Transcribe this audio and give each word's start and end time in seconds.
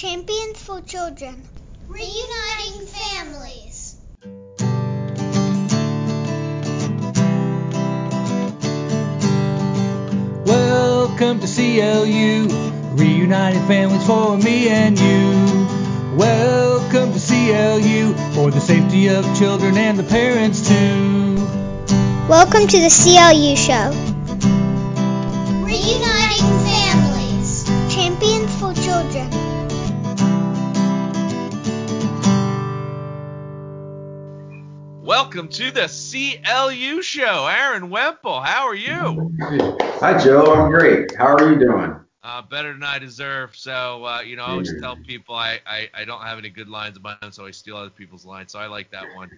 Champions 0.00 0.56
for 0.56 0.80
Children. 0.80 1.44
Reuniting 1.86 2.86
families. 2.86 3.98
Welcome 10.46 11.40
to 11.40 11.46
CLU, 11.46 12.48
reuniting 12.96 13.66
families 13.66 14.06
for 14.06 14.38
me 14.38 14.70
and 14.70 14.98
you. 14.98 16.16
Welcome 16.16 17.12
to 17.12 17.20
CLU, 17.20 18.14
for 18.32 18.50
the 18.50 18.60
safety 18.60 19.08
of 19.08 19.22
children 19.38 19.76
and 19.76 19.98
the 19.98 20.04
parents 20.04 20.66
too. 20.66 21.34
Welcome 22.26 22.66
to 22.68 22.78
the 22.78 22.88
CLU 22.88 23.54
show. 23.54 23.90
Reuniting 25.62 26.69
Welcome 35.30 35.48
to 35.50 35.70
the 35.70 35.86
CLU 35.86 37.02
show. 37.02 37.46
Aaron 37.46 37.88
Wemple, 37.88 38.40
how 38.40 38.66
are 38.66 38.74
you? 38.74 39.32
Hi, 40.00 40.18
Joe. 40.18 40.52
I'm 40.52 40.72
great. 40.72 41.14
How 41.14 41.36
are 41.36 41.52
you 41.52 41.56
doing? 41.56 41.94
Uh, 42.24 42.42
better 42.42 42.72
than 42.72 42.82
I 42.82 42.98
deserve. 42.98 43.54
So, 43.54 44.04
uh, 44.04 44.22
you 44.22 44.34
know, 44.34 44.42
I 44.42 44.50
always 44.50 44.72
tell 44.80 44.96
people 44.96 45.36
I, 45.36 45.60
I, 45.64 45.88
I 45.94 46.04
don't 46.04 46.22
have 46.22 46.36
any 46.38 46.48
good 46.48 46.68
lines 46.68 46.96
of 46.96 47.04
my 47.04 47.16
own, 47.22 47.30
so 47.30 47.46
I 47.46 47.52
steal 47.52 47.76
other 47.76 47.90
people's 47.90 48.24
lines. 48.24 48.50
So 48.50 48.58
I 48.58 48.66
like 48.66 48.90
that 48.90 49.04
one. 49.14 49.30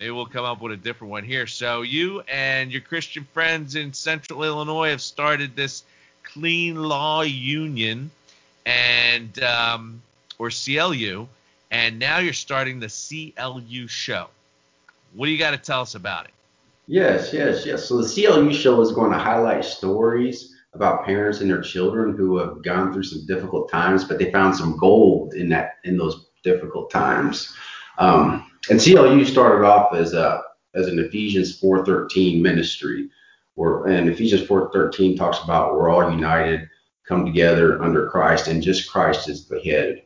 Maybe 0.00 0.10
we'll 0.10 0.26
come 0.26 0.44
up 0.44 0.60
with 0.60 0.72
a 0.72 0.76
different 0.76 1.12
one 1.12 1.22
here. 1.22 1.46
So 1.46 1.82
you 1.82 2.22
and 2.22 2.72
your 2.72 2.80
Christian 2.80 3.24
friends 3.32 3.76
in 3.76 3.92
Central 3.92 4.42
Illinois 4.42 4.90
have 4.90 5.00
started 5.00 5.54
this 5.54 5.84
Clean 6.24 6.74
Law 6.74 7.22
Union, 7.22 8.10
and 8.66 9.40
um, 9.44 10.02
or 10.40 10.50
CLU, 10.50 11.28
and 11.70 12.00
now 12.00 12.18
you're 12.18 12.32
starting 12.32 12.80
the 12.80 12.88
CLU 12.88 13.86
show. 13.86 14.26
What 15.16 15.26
do 15.26 15.32
you 15.32 15.38
got 15.38 15.52
to 15.52 15.58
tell 15.58 15.80
us 15.80 15.94
about 15.94 16.26
it? 16.26 16.32
Yes, 16.86 17.32
yes, 17.32 17.64
yes. 17.64 17.86
So 17.86 18.00
the 18.00 18.08
CLU 18.08 18.52
show 18.52 18.80
is 18.82 18.92
going 18.92 19.10
to 19.12 19.18
highlight 19.18 19.64
stories 19.64 20.54
about 20.74 21.06
parents 21.06 21.40
and 21.40 21.50
their 21.50 21.62
children 21.62 22.14
who 22.14 22.36
have 22.36 22.62
gone 22.62 22.92
through 22.92 23.02
some 23.02 23.24
difficult 23.26 23.70
times, 23.70 24.04
but 24.04 24.18
they 24.18 24.30
found 24.30 24.54
some 24.54 24.76
gold 24.76 25.32
in 25.32 25.48
that 25.48 25.76
in 25.84 25.96
those 25.96 26.26
difficult 26.44 26.90
times. 26.90 27.54
Um, 27.98 28.50
and 28.68 28.78
CLU 28.78 29.24
started 29.24 29.66
off 29.66 29.94
as 29.94 30.12
a 30.12 30.42
as 30.74 30.86
an 30.86 30.98
Ephesians 30.98 31.58
4:13 31.58 32.42
ministry, 32.42 33.08
where 33.54 33.86
and 33.86 34.10
Ephesians 34.10 34.46
4:13 34.46 35.16
talks 35.16 35.42
about 35.42 35.74
we're 35.74 35.88
all 35.88 36.12
united, 36.12 36.68
come 37.08 37.24
together 37.24 37.82
under 37.82 38.08
Christ, 38.10 38.48
and 38.48 38.62
just 38.62 38.92
Christ 38.92 39.30
is 39.30 39.48
the 39.48 39.60
head. 39.60 40.02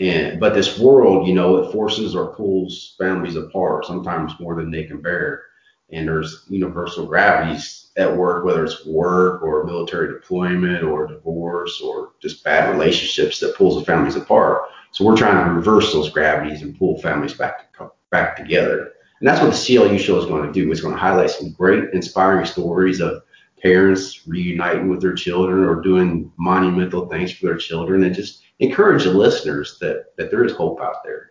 And 0.00 0.38
but 0.38 0.54
this 0.54 0.78
world, 0.78 1.26
you 1.26 1.34
know, 1.34 1.56
it 1.56 1.72
forces 1.72 2.14
or 2.14 2.34
pulls 2.34 2.94
families 2.98 3.36
apart, 3.36 3.84
sometimes 3.84 4.38
more 4.38 4.54
than 4.54 4.70
they 4.70 4.84
can 4.84 5.00
bear. 5.00 5.42
And 5.90 6.06
there's 6.06 6.44
universal 6.48 7.06
gravities 7.06 7.90
at 7.96 8.14
work, 8.14 8.44
whether 8.44 8.64
it's 8.64 8.86
work 8.86 9.42
or 9.42 9.64
military 9.64 10.12
deployment 10.12 10.84
or 10.84 11.06
divorce 11.06 11.80
or 11.80 12.12
just 12.20 12.44
bad 12.44 12.70
relationships 12.70 13.40
that 13.40 13.56
pulls 13.56 13.78
the 13.78 13.84
families 13.84 14.14
apart. 14.14 14.62
So 14.92 15.04
we're 15.04 15.16
trying 15.16 15.44
to 15.44 15.52
reverse 15.52 15.92
those 15.92 16.10
gravities 16.10 16.62
and 16.62 16.78
pull 16.78 17.00
families 17.00 17.34
back 17.34 17.72
to, 17.78 17.90
back 18.10 18.36
together. 18.36 18.92
And 19.20 19.28
that's 19.28 19.40
what 19.40 19.52
the 19.52 19.76
CLU 19.76 19.98
show 19.98 20.18
is 20.18 20.26
going 20.26 20.46
to 20.46 20.52
do. 20.52 20.70
It's 20.70 20.80
going 20.80 20.94
to 20.94 21.00
highlight 21.00 21.30
some 21.30 21.50
great, 21.52 21.92
inspiring 21.92 22.46
stories 22.46 23.00
of 23.00 23.22
parents 23.60 24.26
reuniting 24.28 24.88
with 24.88 25.00
their 25.00 25.14
children 25.14 25.64
or 25.64 25.80
doing 25.80 26.30
monumental 26.38 27.08
things 27.08 27.32
for 27.32 27.46
their 27.46 27.56
children 27.56 28.04
and 28.04 28.14
just 28.14 28.42
encourage 28.60 29.04
the 29.04 29.12
listeners 29.12 29.78
that 29.80 30.16
that 30.16 30.30
there 30.30 30.44
is 30.44 30.52
hope 30.52 30.80
out 30.80 31.04
there. 31.04 31.30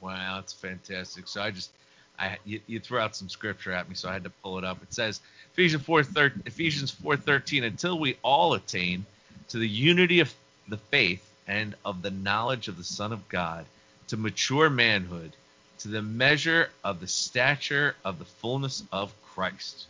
Wow, 0.00 0.36
that's 0.36 0.52
fantastic. 0.52 1.26
So 1.28 1.42
I 1.42 1.50
just 1.50 1.70
I 2.18 2.38
you, 2.44 2.60
you 2.66 2.80
threw 2.80 2.98
out 2.98 3.16
some 3.16 3.28
scripture 3.28 3.72
at 3.72 3.88
me, 3.88 3.94
so 3.94 4.08
I 4.08 4.12
had 4.12 4.24
to 4.24 4.30
pull 4.30 4.58
it 4.58 4.64
up. 4.64 4.82
It 4.82 4.92
says 4.92 5.20
Ephesians 5.52 5.82
4 5.82 6.00
Ephesians 6.46 6.92
4:13 6.92 7.64
until 7.64 7.98
we 7.98 8.16
all 8.22 8.54
attain 8.54 9.04
to 9.48 9.58
the 9.58 9.68
unity 9.68 10.20
of 10.20 10.32
the 10.68 10.76
faith 10.76 11.24
and 11.46 11.74
of 11.84 12.02
the 12.02 12.10
knowledge 12.10 12.68
of 12.68 12.76
the 12.76 12.84
Son 12.84 13.12
of 13.12 13.26
God, 13.28 13.64
to 14.08 14.16
mature 14.16 14.68
manhood, 14.68 15.32
to 15.78 15.88
the 15.88 16.02
measure 16.02 16.70
of 16.84 17.00
the 17.00 17.06
stature 17.06 17.96
of 18.04 18.18
the 18.18 18.24
fullness 18.24 18.84
of 18.92 19.12
Christ. 19.22 19.86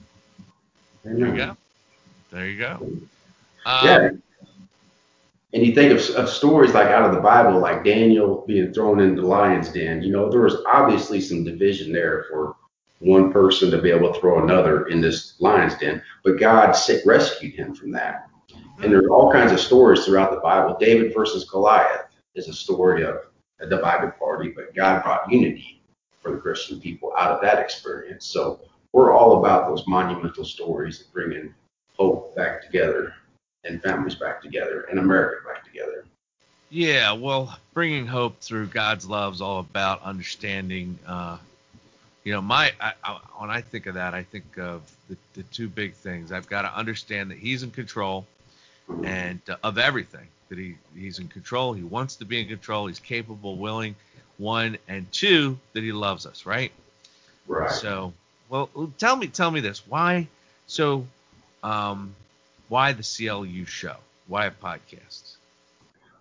There 1.03 1.19
you 1.19 1.37
go. 1.37 1.56
There 2.31 2.47
you 2.47 2.59
go. 2.59 2.78
Um, 3.67 3.87
yeah. 3.87 4.11
And 5.54 5.64
you 5.64 5.75
think 5.75 5.98
of, 5.98 6.16
of 6.16 6.28
stories 6.28 6.75
like 6.75 6.88
out 6.88 7.09
of 7.09 7.14
the 7.14 7.22
Bible, 7.22 7.59
like 7.59 7.84
Daniel 7.84 8.44
being 8.47 8.72
thrown 8.72 9.00
into 9.00 9.22
the 9.22 9.26
lion's 9.26 9.70
den. 9.70 10.03
You 10.03 10.12
know, 10.12 10.31
there 10.31 10.42
was 10.42 10.62
obviously 10.66 11.22
some 11.22 11.42
division 11.42 11.91
there 11.91 12.26
for 12.28 12.56
one 12.98 13.32
person 13.32 13.70
to 13.70 13.81
be 13.81 13.91
able 13.91 14.12
to 14.12 14.20
throw 14.20 14.42
another 14.42 14.88
in 14.88 15.00
this 15.00 15.36
lion's 15.41 15.76
den, 15.78 16.03
but 16.22 16.38
God 16.38 16.76
rescued 17.06 17.54
him 17.54 17.75
from 17.75 17.92
that. 17.92 18.28
And 18.82 18.92
there's 18.92 19.09
all 19.10 19.32
kinds 19.32 19.53
of 19.53 19.60
stories 19.60 20.04
throughout 20.04 20.32
the 20.32 20.41
Bible. 20.41 20.76
David 20.78 21.14
versus 21.14 21.48
Goliath 21.48 22.06
is 22.34 22.48
a 22.48 22.53
story 22.53 23.04
of 23.04 23.16
a 23.60 23.66
divided 23.66 24.19
party, 24.19 24.53
but 24.54 24.75
God 24.75 25.03
brought 25.03 25.32
unity 25.32 25.82
for 26.20 26.32
the 26.32 26.38
Christian 26.38 26.80
people 26.80 27.12
out 27.16 27.32
of 27.32 27.41
that 27.41 27.59
experience. 27.59 28.26
So 28.26 28.60
we're 28.92 29.12
all 29.12 29.38
about 29.38 29.69
those 29.69 29.86
monumental 29.86 30.44
stories 30.44 31.00
of 31.00 31.12
bringing 31.12 31.54
hope 31.97 32.36
back 32.36 32.62
together 32.62 33.15
and 33.69 33.83
families 33.83 34.15
back 34.15 34.43
together 34.43 34.83
and 34.91 34.99
America 34.99 35.47
back 35.47 35.65
together. 35.65 36.05
Yeah, 36.71 37.12
well, 37.12 37.59
bringing 37.73 38.06
hope 38.06 38.41
through 38.41 38.67
God's 38.67 39.09
love 39.09 39.34
is 39.34 39.41
all 39.41 39.61
about 39.61 40.03
understanding. 40.03 40.99
Uh, 41.06 41.39
you 42.25 42.33
know, 42.33 42.43
my 42.43 42.73
I, 42.81 42.93
I, 43.03 43.19
when 43.39 43.51
I 43.51 43.61
think 43.62 43.87
of 43.87 43.95
that, 43.95 44.12
I 44.12 44.23
think 44.23 44.59
of 44.59 44.83
the, 45.09 45.17
the 45.34 45.43
two 45.45 45.69
big 45.69 45.95
things. 45.95 46.31
I've 46.31 46.49
got 46.49 46.62
to 46.62 46.77
understand 46.77 47.31
that 47.31 47.39
He's 47.39 47.62
in 47.62 47.71
control 47.71 48.27
and 49.03 49.41
uh, 49.49 49.57
of 49.62 49.78
everything. 49.78 50.27
That 50.51 50.59
He 50.59 50.77
He's 50.95 51.19
in 51.19 51.28
control. 51.28 51.73
He 51.73 51.83
wants 51.83 52.17
to 52.17 52.27
be 52.27 52.41
in 52.41 52.49
control. 52.49 52.87
He's 52.87 52.99
capable, 52.99 53.57
willing. 53.57 53.95
One 54.37 54.78
and 54.89 55.11
two, 55.11 55.59
that 55.73 55.83
He 55.83 55.93
loves 55.93 56.27
us. 56.27 56.45
Right. 56.45 56.71
Right. 57.47 57.71
So, 57.71 58.12
well, 58.51 58.69
tell 58.99 59.17
me, 59.17 59.28
tell 59.28 59.51
me 59.51 59.61
this. 59.61 59.87
Why? 59.87 60.28
So, 60.67 61.07
um, 61.62 62.15
why 62.69 62.93
the 62.93 63.03
CLU 63.03 63.65
show? 63.65 63.97
Why 64.27 64.47
a 64.47 64.51
podcast? 64.51 65.37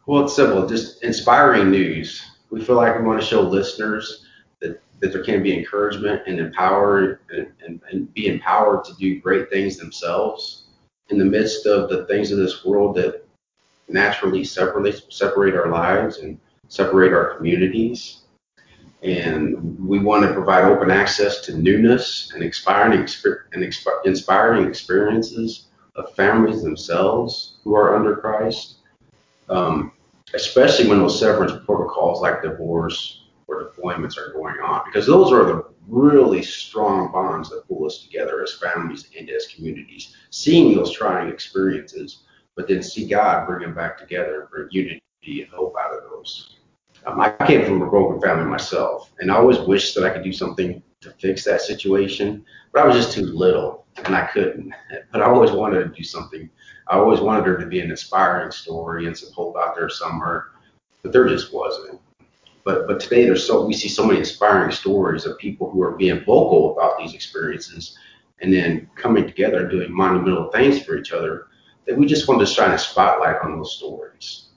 Well, 0.06 0.24
it's 0.24 0.36
simple. 0.36 0.66
Just 0.66 1.04
inspiring 1.04 1.70
news. 1.70 2.26
We 2.50 2.64
feel 2.64 2.76
like 2.76 2.98
we 2.98 3.06
want 3.06 3.20
to 3.20 3.26
show 3.26 3.42
listeners 3.42 4.26
that, 4.62 4.82
that 5.02 5.12
there 5.12 5.24
can 5.24 5.44
be 5.44 5.58
encouragement 5.58 6.22
and 6.26 6.40
empower 6.40 7.20
and, 7.30 7.48
and, 7.66 7.82
and 7.92 8.14
be 8.14 8.28
empowered 8.28 8.86
to 8.86 8.94
do 8.96 9.20
great 9.20 9.50
things 9.50 9.78
themselves 9.78 10.68
in 11.10 11.18
the 11.18 11.26
midst 11.26 11.66
of 11.66 11.90
the 11.90 12.06
things 12.06 12.32
of 12.32 12.38
this 12.38 12.64
world 12.64 12.96
that 12.96 13.26
naturally 13.90 14.44
separate 14.44 15.02
separate 15.12 15.56
our 15.56 15.70
lives 15.70 16.20
and 16.20 16.40
separate 16.70 17.14
our 17.14 17.36
communities. 17.36 18.22
And 19.04 19.78
we 19.86 20.00
want 20.00 20.24
to 20.24 20.34
provide 20.34 20.64
open 20.66 20.90
access 20.90 21.42
to 21.42 21.58
newness 21.58 22.32
and 22.34 22.42
inspiring 22.44 23.08
and 23.52 23.74
inspiring 24.06 24.68
experiences 24.68 25.68
of 25.98 26.14
families 26.16 26.62
themselves 26.62 27.58
who 27.64 27.76
are 27.76 27.96
under 27.96 28.16
Christ, 28.16 28.78
um, 29.50 29.92
especially 30.34 30.88
when 30.88 31.00
those 31.00 31.20
severance 31.20 31.54
protocols 31.66 32.22
like 32.22 32.44
divorce 32.44 33.24
or 33.48 33.64
deployments 33.64 34.18
are 34.18 34.34
going 34.34 34.58
on, 34.64 34.82
because 34.86 35.06
those 35.06 35.32
are 35.32 35.46
the 35.46 35.66
really 35.88 36.42
strong 36.42 37.12
bonds 37.12 37.50
that 37.50 37.68
pull 37.68 37.86
us 37.86 38.00
together 38.00 38.44
as 38.44 38.54
families 38.54 39.10
and 39.18 39.30
as 39.30 39.48
communities. 39.48 40.16
Seeing 40.30 40.76
those 40.76 40.92
trying 40.92 41.30
experiences, 41.30 42.24
but 42.56 42.68
then 42.68 42.84
see 42.84 43.08
God 43.08 43.48
bring 43.48 43.62
them 43.62 43.74
back 43.74 43.98
together 43.98 44.42
and 44.42 44.50
bring 44.50 44.68
unity 44.72 45.02
and 45.26 45.50
hope 45.50 45.76
out 45.80 45.94
of 45.94 46.04
those. 46.04 46.58
Um, 47.06 47.22
I 47.22 47.30
came 47.46 47.64
from 47.64 47.82
a 47.82 47.90
broken 47.90 48.20
family 48.22 48.46
myself, 48.46 49.12
and 49.20 49.32
I 49.32 49.36
always 49.36 49.60
wished 49.60 49.96
that 49.96 50.04
I 50.04 50.10
could 50.10 50.24
do 50.24 50.34
something 50.34 50.84
to 51.00 51.12
fix 51.12 51.46
that 51.46 51.62
situation, 51.62 52.44
but 52.74 52.82
I 52.82 52.86
was 52.86 52.96
just 52.96 53.14
too 53.14 53.26
little 53.26 53.87
and 54.06 54.16
I 54.16 54.28
couldn't. 54.28 54.74
But 55.12 55.22
I 55.22 55.26
always 55.26 55.52
wanted 55.52 55.84
to 55.84 55.96
do 55.96 56.04
something. 56.04 56.50
I 56.88 56.98
always 56.98 57.20
wanted 57.20 57.46
there 57.46 57.58
to 57.58 57.66
be 57.66 57.80
an 57.80 57.90
inspiring 57.90 58.52
story 58.52 59.08
and 59.08 59.18
some 59.18 59.34
hope 59.34 59.56
out 59.58 59.76
there 59.76 59.90
somewhere, 59.90 60.48
but 61.04 61.12
there 61.12 61.28
just 61.28 61.54
wasn't. 61.54 62.00
But 62.64 62.88
but 62.88 63.00
today 63.00 63.26
there's 63.26 63.46
so 63.46 63.66
we 63.66 63.74
see 63.74 63.90
so 63.90 64.06
many 64.06 64.20
inspiring 64.20 64.72
stories 64.72 65.26
of 65.26 65.38
people 65.38 65.70
who 65.70 65.82
are 65.82 65.98
being 65.98 66.20
vocal 66.20 66.74
about 66.74 66.98
these 66.98 67.14
experiences 67.14 67.98
and 68.42 68.54
then 68.54 68.90
coming 68.96 69.26
together 69.26 69.62
and 69.62 69.72
doing 69.72 69.92
monumental 69.92 70.52
things 70.52 70.84
for 70.84 70.98
each 70.98 71.12
other 71.12 71.48
that 71.86 71.98
we 71.98 72.06
just 72.06 72.28
wanted 72.28 72.46
to 72.46 72.54
shine 72.54 72.72
a 72.72 72.78
spotlight 72.78 73.38
on 73.42 73.58
those 73.58 73.78
stories. 73.78 74.50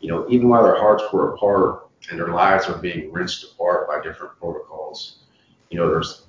You 0.00 0.10
know, 0.10 0.26
even 0.28 0.48
while 0.48 0.62
their 0.62 0.76
hearts 0.76 1.04
were 1.12 1.34
apart 1.34 1.88
and 2.10 2.18
their 2.18 2.28
lives 2.28 2.66
are 2.66 2.78
being 2.78 3.10
wrenched 3.10 3.44
apart 3.44 3.88
by 3.88 4.02
different 4.02 4.38
protocols, 4.38 5.24
you 5.70 5.78
know, 5.78 5.88
there's 5.88 6.23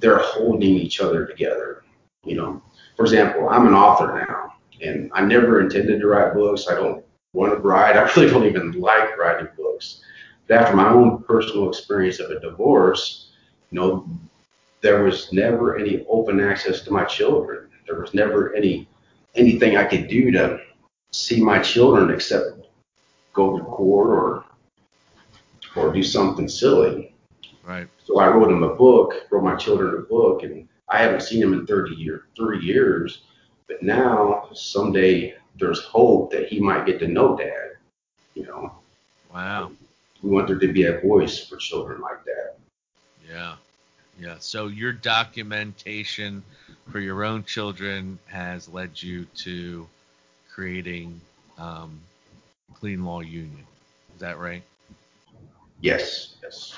they're 0.00 0.18
holding 0.18 0.74
each 0.74 1.00
other 1.00 1.26
together. 1.26 1.82
You 2.24 2.36
know, 2.36 2.62
for 2.96 3.04
example, 3.04 3.48
I'm 3.48 3.66
an 3.66 3.74
author 3.74 4.24
now, 4.26 4.54
and 4.86 5.10
I 5.14 5.24
never 5.24 5.60
intended 5.60 6.00
to 6.00 6.06
write 6.06 6.34
books. 6.34 6.66
I 6.68 6.74
don't 6.74 7.04
want 7.32 7.52
to 7.52 7.58
write. 7.60 7.96
I 7.96 8.02
really 8.14 8.30
don't 8.30 8.46
even 8.46 8.72
like 8.72 9.16
writing 9.18 9.48
books. 9.56 10.00
But 10.46 10.60
after 10.60 10.76
my 10.76 10.88
own 10.88 11.22
personal 11.22 11.68
experience 11.68 12.20
of 12.20 12.30
a 12.30 12.40
divorce, 12.40 13.32
you 13.70 13.80
know, 13.80 14.08
there 14.82 15.02
was 15.02 15.32
never 15.32 15.78
any 15.78 16.04
open 16.08 16.40
access 16.40 16.82
to 16.82 16.92
my 16.92 17.04
children. 17.04 17.70
There 17.86 18.00
was 18.00 18.14
never 18.14 18.54
any 18.54 18.88
anything 19.34 19.76
I 19.76 19.84
could 19.84 20.08
do 20.08 20.30
to 20.32 20.60
see 21.10 21.42
my 21.42 21.58
children 21.58 22.10
except 22.10 22.68
go 23.32 23.58
to 23.58 23.64
court 23.64 24.08
or 24.08 24.44
or 25.76 25.92
do 25.92 26.02
something 26.02 26.48
silly. 26.48 27.13
Right. 27.66 27.88
So 28.04 28.18
I 28.18 28.28
wrote 28.28 28.50
him 28.50 28.62
a 28.62 28.74
book, 28.74 29.14
wrote 29.30 29.42
my 29.44 29.56
children 29.56 29.94
a 29.94 30.02
book, 30.02 30.42
and 30.42 30.68
I 30.88 30.98
haven't 30.98 31.22
seen 31.22 31.42
him 31.42 31.54
in 31.54 31.66
30 31.66 31.94
year, 31.94 32.24
three 32.36 32.60
years. 32.60 33.22
But 33.68 33.82
now, 33.82 34.48
someday, 34.52 35.34
there's 35.58 35.82
hope 35.84 36.30
that 36.32 36.48
he 36.48 36.60
might 36.60 36.84
get 36.86 36.98
to 37.00 37.08
know 37.08 37.36
dad. 37.36 37.76
You 38.34 38.44
know, 38.46 38.72
Wow. 39.32 39.70
we 40.22 40.30
want 40.30 40.48
there 40.48 40.58
to 40.58 40.72
be 40.72 40.84
a 40.84 41.00
voice 41.00 41.46
for 41.46 41.56
children 41.56 42.00
like 42.00 42.24
that. 42.24 42.56
Yeah. 43.28 43.54
Yeah. 44.20 44.36
So 44.40 44.66
your 44.66 44.92
documentation 44.92 46.42
for 46.90 47.00
your 47.00 47.24
own 47.24 47.44
children 47.44 48.18
has 48.26 48.68
led 48.68 49.02
you 49.02 49.24
to 49.36 49.88
creating 50.52 51.20
um, 51.58 52.00
Clean 52.74 53.04
Law 53.04 53.20
Union. 53.20 53.64
Is 54.14 54.20
that 54.20 54.38
right? 54.38 54.62
Yes, 55.80 56.36
yes. 56.42 56.76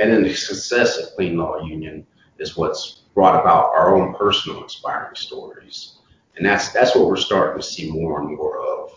And 0.00 0.12
then 0.12 0.22
the 0.24 0.34
success 0.34 0.98
of 0.98 1.14
Clean 1.16 1.36
Law 1.36 1.60
Union 1.64 2.06
is 2.38 2.56
what's 2.56 3.02
brought 3.14 3.40
about 3.40 3.72
our 3.74 3.96
own 3.96 4.14
personal 4.14 4.62
inspiring 4.62 5.14
stories. 5.16 5.96
And 6.36 6.46
that's 6.46 6.72
that's 6.72 6.94
what 6.96 7.06
we're 7.08 7.16
starting 7.16 7.60
to 7.60 7.66
see 7.66 7.90
more 7.92 8.20
and 8.20 8.36
more 8.36 8.58
of. 8.60 8.92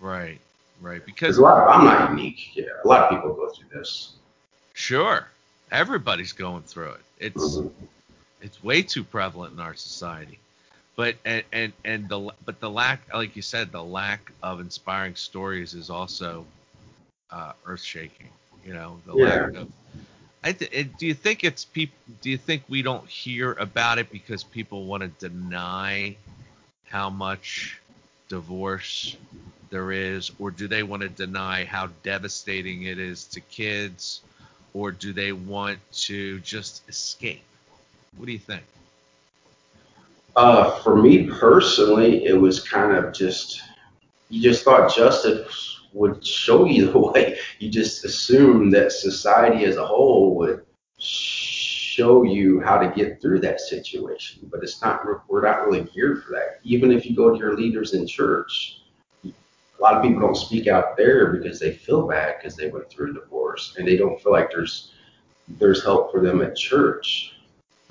Right. 0.00 0.40
Right. 0.80 1.04
Because 1.04 1.38
a 1.38 1.42
lot 1.42 1.58
of, 1.62 1.68
I'm 1.68 1.84
not 1.84 2.10
unique. 2.10 2.56
Yeah, 2.56 2.66
a 2.84 2.88
lot 2.88 3.02
of 3.04 3.10
people 3.10 3.34
go 3.34 3.48
through 3.50 3.68
this. 3.78 4.14
sure, 4.74 5.28
everybody's 5.72 6.32
going 6.32 6.62
through 6.62 6.92
it. 6.92 7.00
It's 7.18 7.58
Mhm. 7.58 7.72
it's 8.40 8.62
way 8.62 8.82
too 8.82 9.04
prevalent 9.04 9.54
in 9.54 9.60
our 9.60 9.74
society. 9.74 10.38
But 10.96 11.16
and 11.24 11.44
and, 11.52 11.72
and 11.84 12.08
the 12.08 12.30
but 12.44 12.60
the 12.60 12.70
lack, 12.70 13.12
like 13.12 13.36
you 13.36 13.42
said, 13.42 13.72
the 13.72 13.82
lack 13.82 14.32
of 14.42 14.60
inspiring 14.60 15.16
stories 15.16 15.74
is 15.74 15.90
also 15.90 16.46
uh, 17.30 17.52
earth 17.66 17.82
shaking. 17.82 18.28
You 18.64 18.74
know, 18.74 19.00
the 19.06 19.14
Yeah. 19.14 19.46
lack 19.46 19.54
of. 19.56 19.68
Th- 20.44 20.88
do 20.98 21.06
you 21.06 21.14
think 21.14 21.44
it's 21.44 21.64
people? 21.64 21.96
Do 22.22 22.30
you 22.30 22.38
think 22.38 22.62
we 22.68 22.82
don't 22.82 23.06
hear 23.08 23.52
about 23.52 23.98
it 23.98 24.10
because 24.10 24.44
people 24.44 24.84
want 24.84 25.02
to 25.02 25.28
deny 25.28 26.16
how 26.86 27.10
much 27.10 27.78
divorce 28.28 29.16
there 29.70 29.92
is, 29.92 30.30
or 30.38 30.50
do 30.50 30.68
they 30.68 30.82
want 30.82 31.02
to 31.02 31.08
deny 31.08 31.64
how 31.64 31.88
devastating 32.02 32.84
it 32.84 32.98
is 32.98 33.24
to 33.24 33.40
kids, 33.40 34.20
or 34.74 34.92
do 34.92 35.12
they 35.12 35.32
want 35.32 35.78
to 35.92 36.38
just 36.40 36.88
escape? 36.88 37.42
What 38.16 38.26
do 38.26 38.32
you 38.32 38.38
think? 38.38 38.62
Uh, 40.36 40.70
for 40.82 40.96
me 40.96 41.24
personally, 41.26 42.24
it 42.24 42.32
was 42.32 42.60
kind 42.60 42.96
of 42.96 43.12
just 43.12 43.60
you 44.30 44.40
just 44.40 44.64
thought 44.64 44.94
justice 44.94 45.77
would 45.92 46.24
show 46.24 46.64
you 46.64 46.90
the 46.90 46.98
way. 47.12 47.38
You 47.58 47.70
just 47.70 48.04
assume 48.04 48.70
that 48.70 48.92
society 48.92 49.64
as 49.64 49.76
a 49.76 49.86
whole 49.86 50.36
would 50.36 50.64
show 50.98 52.22
you 52.22 52.60
how 52.60 52.78
to 52.78 52.92
get 52.94 53.20
through 53.20 53.40
that 53.40 53.60
situation. 53.60 54.48
But 54.50 54.62
it's 54.62 54.80
not. 54.82 55.04
We're 55.28 55.42
not 55.42 55.66
really 55.66 55.88
geared 55.94 56.24
for 56.24 56.32
that. 56.32 56.60
Even 56.62 56.92
if 56.92 57.06
you 57.06 57.16
go 57.16 57.30
to 57.30 57.38
your 57.38 57.56
leaders 57.56 57.94
in 57.94 58.06
church, 58.06 58.82
a 59.24 59.82
lot 59.82 59.94
of 59.94 60.02
people 60.02 60.20
don't 60.20 60.36
speak 60.36 60.66
out 60.66 60.96
there 60.96 61.32
because 61.32 61.60
they 61.60 61.72
feel 61.72 62.06
bad 62.06 62.36
because 62.38 62.56
they 62.56 62.68
went 62.68 62.90
through 62.90 63.10
a 63.10 63.14
divorce 63.14 63.74
and 63.78 63.86
they 63.86 63.96
don't 63.96 64.20
feel 64.20 64.32
like 64.32 64.50
there's 64.50 64.92
there's 65.58 65.82
help 65.82 66.12
for 66.12 66.20
them 66.20 66.42
at 66.42 66.56
church. 66.56 67.34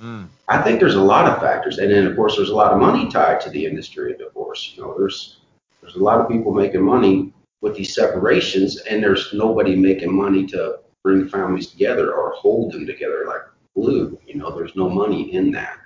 Mm, 0.01 0.27
I 0.47 0.61
think 0.61 0.79
there's 0.79 0.95
a 0.95 1.01
lot 1.01 1.25
of 1.25 1.39
factors, 1.41 1.79
and 1.79 1.91
then 1.91 2.05
of 2.05 2.15
course 2.15 2.35
there's 2.35 2.49
a 2.49 2.55
lot 2.55 2.71
of 2.71 2.79
money 2.79 3.09
tied 3.09 3.41
to 3.41 3.49
the 3.49 3.65
industry 3.65 4.11
of 4.11 4.19
divorce. 4.19 4.73
You 4.75 4.83
know, 4.83 4.95
there's 4.97 5.39
there's 5.81 5.95
a 5.95 6.03
lot 6.03 6.21
of 6.21 6.29
people 6.29 6.53
making 6.53 6.83
money 6.83 7.33
with 7.61 7.75
these 7.75 7.93
separations, 7.93 8.77
and 8.81 9.01
there's 9.03 9.33
nobody 9.33 9.75
making 9.75 10.13
money 10.13 10.45
to 10.47 10.79
bring 11.03 11.27
families 11.27 11.67
together 11.67 12.13
or 12.13 12.31
hold 12.31 12.73
them 12.73 12.85
together 12.85 13.23
like 13.27 13.41
glue. 13.75 14.19
You 14.25 14.35
know, 14.35 14.51
there's 14.55 14.75
no 14.75 14.89
money 14.89 15.33
in 15.33 15.51
that. 15.51 15.77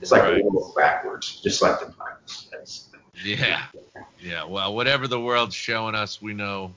It's 0.00 0.10
like 0.12 0.22
Right. 0.22 0.42
backwards, 0.76 1.40
just 1.42 1.62
like 1.62 1.80
the 1.80 1.86
Bible 1.86 2.18
says. 2.26 2.88
yeah, 3.24 3.66
yeah. 4.20 4.44
Well, 4.44 4.74
whatever 4.74 5.06
the 5.08 5.20
world's 5.20 5.54
showing 5.54 5.94
us, 5.94 6.20
we 6.20 6.34
know. 6.34 6.74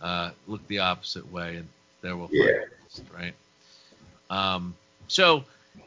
Uh, 0.00 0.30
look 0.46 0.66
the 0.68 0.78
opposite 0.78 1.30
way, 1.30 1.56
and 1.56 1.68
there 2.00 2.16
we'll 2.16 2.28
find 2.28 2.40
Yeah. 2.40 3.04
Right? 3.14 3.34
Um, 4.30 4.74
so, 5.08 5.44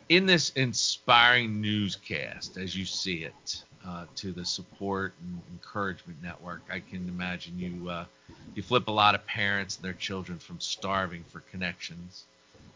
in 0.09 0.25
this 0.25 0.51
inspiring 0.51 1.61
newscast, 1.61 2.57
as 2.57 2.75
you 2.75 2.85
see 2.85 3.23
it, 3.23 3.63
uh, 3.85 4.05
to 4.15 4.31
the 4.31 4.45
support 4.45 5.13
and 5.21 5.41
encouragement 5.51 6.21
network, 6.23 6.61
I 6.71 6.79
can 6.79 7.07
imagine 7.09 7.59
you 7.59 7.89
uh, 7.89 8.05
you 8.55 8.63
flip 8.63 8.87
a 8.87 8.91
lot 8.91 9.15
of 9.15 9.25
parents 9.25 9.75
and 9.75 9.83
their 9.83 9.93
children 9.93 10.37
from 10.39 10.59
starving 10.59 11.23
for 11.31 11.41
connections, 11.51 12.23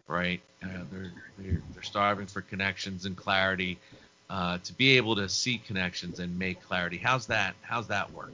right? 0.08 0.42
Uh, 0.64 0.68
they're, 0.92 1.12
they're 1.38 1.62
they're 1.74 1.84
starving 1.84 2.28
for 2.28 2.42
connections 2.42 3.06
and 3.06 3.16
clarity. 3.16 3.78
Uh, 4.30 4.58
to 4.66 4.74
be 4.74 4.98
able 4.98 5.16
to 5.16 5.30
see 5.30 5.58
connections 5.58 6.20
and 6.20 6.38
make 6.38 6.62
clarity, 6.62 6.98
how's 6.98 7.28
that? 7.28 7.56
How's 7.62 7.88
that 7.88 8.12
work? 8.12 8.34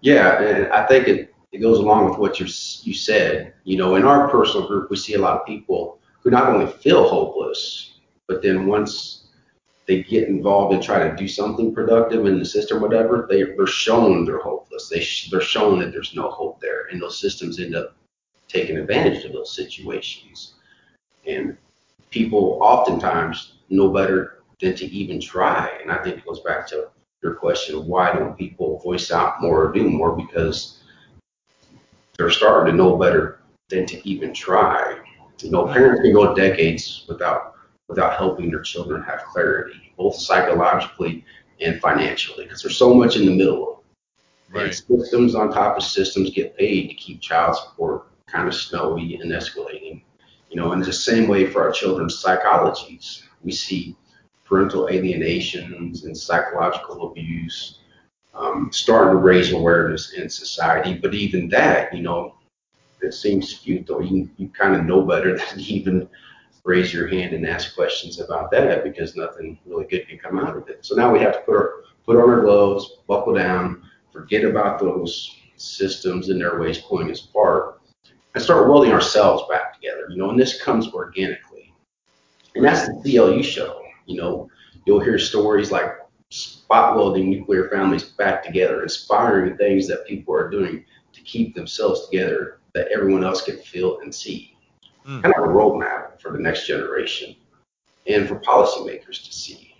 Yeah, 0.00 0.68
I 0.72 0.84
think 0.86 1.06
it, 1.06 1.34
it 1.52 1.58
goes 1.58 1.78
along 1.78 2.10
with 2.10 2.18
what 2.18 2.40
you 2.40 2.46
you 2.46 2.94
said. 2.94 3.54
You 3.62 3.76
know, 3.78 3.94
in 3.94 4.04
our 4.04 4.28
personal 4.28 4.66
group, 4.66 4.90
we 4.90 4.96
see 4.96 5.14
a 5.14 5.20
lot 5.20 5.40
of 5.40 5.46
people 5.46 5.98
who 6.20 6.30
not 6.30 6.48
only 6.48 6.66
feel 6.72 7.08
hopeless, 7.08 7.98
but 8.26 8.42
then 8.42 8.66
once 8.66 9.23
they 9.86 10.02
get 10.02 10.28
involved 10.28 10.74
and 10.74 10.82
try 10.82 11.08
to 11.08 11.16
do 11.16 11.28
something 11.28 11.74
productive 11.74 12.26
in 12.26 12.38
the 12.38 12.44
system, 12.44 12.80
whatever, 12.80 13.26
they, 13.28 13.42
they're 13.42 13.66
shown 13.66 14.24
they're 14.24 14.38
hopeless. 14.38 14.88
They 14.88 15.00
sh- 15.00 15.30
they're 15.30 15.40
shown 15.40 15.78
that 15.80 15.92
there's 15.92 16.14
no 16.14 16.30
hope 16.30 16.60
there, 16.60 16.86
and 16.90 17.00
those 17.00 17.20
systems 17.20 17.60
end 17.60 17.74
up 17.74 17.94
taking 18.48 18.76
advantage 18.76 19.24
of 19.24 19.32
those 19.32 19.54
situations. 19.54 20.54
And 21.26 21.56
people 22.10 22.58
oftentimes 22.62 23.54
know 23.68 23.90
better 23.90 24.42
than 24.60 24.74
to 24.76 24.86
even 24.86 25.20
try. 25.20 25.70
And 25.82 25.90
I 25.90 26.02
think 26.02 26.18
it 26.18 26.26
goes 26.26 26.40
back 26.40 26.66
to 26.68 26.88
your 27.22 27.34
question 27.34 27.86
why 27.86 28.12
don't 28.12 28.36
people 28.36 28.78
voice 28.80 29.10
out 29.10 29.40
more 29.40 29.64
or 29.64 29.72
do 29.72 29.88
more 29.88 30.14
because 30.14 30.82
they're 32.16 32.30
starting 32.30 32.72
to 32.72 32.76
know 32.76 32.96
better 32.96 33.40
than 33.70 33.86
to 33.86 34.08
even 34.08 34.32
try 34.34 34.98
you 35.38 35.50
know 35.50 35.66
parents 35.66 36.00
can 36.00 36.12
go 36.12 36.34
decades 36.34 37.04
without 37.08 37.53
without 37.88 38.16
helping 38.16 38.50
their 38.50 38.62
children 38.62 39.02
have 39.02 39.24
clarity 39.24 39.92
both 39.96 40.14
psychologically 40.14 41.24
and 41.60 41.80
financially 41.80 42.44
because 42.44 42.62
there's 42.62 42.76
so 42.76 42.94
much 42.94 43.16
in 43.16 43.26
the 43.26 43.34
middle 43.34 43.82
and 44.54 44.72
systems 44.72 45.34
on 45.34 45.50
top 45.50 45.76
of 45.76 45.82
systems 45.82 46.30
get 46.30 46.56
paid 46.56 46.88
to 46.88 46.94
keep 46.94 47.20
child 47.20 47.56
support 47.56 48.08
kind 48.26 48.48
of 48.48 48.54
snowy 48.54 49.16
and 49.16 49.32
escalating 49.32 50.02
you 50.50 50.56
know 50.56 50.72
in 50.72 50.80
the 50.80 50.92
same 50.92 51.28
way 51.28 51.46
for 51.46 51.62
our 51.62 51.72
children's 51.72 52.22
psychologies 52.22 53.22
we 53.42 53.52
see 53.52 53.96
parental 54.44 54.88
alienations 54.88 56.04
and 56.04 56.16
psychological 56.16 57.10
abuse 57.10 57.80
um, 58.34 58.70
starting 58.72 59.12
to 59.12 59.18
raise 59.18 59.52
awareness 59.52 60.12
in 60.12 60.28
society. 60.28 60.94
But 60.94 61.14
even 61.14 61.48
that, 61.48 61.94
you 61.94 62.02
know, 62.02 62.34
it 63.00 63.14
seems 63.14 63.52
futile. 63.52 64.04
You, 64.04 64.28
you 64.36 64.48
kind 64.48 64.74
of 64.74 64.84
know 64.84 65.02
better 65.02 65.36
than 65.50 65.60
even 65.60 66.08
raise 66.64 66.92
your 66.92 67.06
hand 67.06 67.34
and 67.34 67.46
ask 67.46 67.74
questions 67.74 68.20
about 68.20 68.50
that 68.50 68.82
because 68.82 69.16
nothing 69.16 69.58
really 69.66 69.84
good 69.84 70.08
can 70.08 70.18
come 70.18 70.38
out 70.38 70.56
of 70.56 70.68
it. 70.68 70.84
So 70.84 70.94
now 70.94 71.12
we 71.12 71.20
have 71.20 71.34
to 71.34 71.40
put 71.40 71.54
our 71.54 71.74
put 72.04 72.16
on 72.16 72.28
our 72.28 72.40
gloves, 72.40 72.98
buckle 73.06 73.34
down, 73.34 73.82
forget 74.12 74.44
about 74.44 74.78
those 74.78 75.30
systems 75.56 76.28
and 76.28 76.40
their 76.40 76.58
ways 76.60 76.78
pulling 76.78 77.10
us 77.10 77.26
apart, 77.26 77.80
and 78.34 78.42
start 78.42 78.68
welding 78.68 78.92
ourselves 78.92 79.44
back 79.48 79.74
together. 79.74 80.06
You 80.10 80.16
know, 80.16 80.30
and 80.30 80.38
this 80.38 80.60
comes 80.62 80.88
organically. 80.88 81.72
And 82.54 82.64
that's 82.64 82.86
the 82.86 83.00
CLU 83.02 83.42
show. 83.42 83.82
You 84.06 84.16
know, 84.16 84.50
you'll 84.86 85.00
hear 85.00 85.18
stories 85.18 85.70
like 85.70 85.98
spot 86.30 86.96
welding 86.96 87.30
nuclear 87.30 87.68
families 87.68 88.04
back 88.04 88.44
together, 88.44 88.82
inspiring 88.82 89.56
things 89.56 89.86
that 89.88 90.06
people 90.06 90.34
are 90.34 90.50
doing 90.50 90.84
to 91.12 91.20
keep 91.22 91.54
themselves 91.54 92.08
together 92.08 92.58
that 92.74 92.88
everyone 92.88 93.24
else 93.24 93.42
can 93.42 93.58
feel 93.58 94.00
and 94.00 94.14
see. 94.14 94.53
Mm. 95.06 95.22
Kind 95.22 95.34
of 95.36 95.44
a 95.44 95.48
roadmap 95.48 96.20
for 96.20 96.32
the 96.32 96.38
next 96.38 96.66
generation 96.66 97.36
and 98.06 98.26
for 98.26 98.36
policymakers 98.40 99.24
to 99.24 99.32
see. 99.32 99.74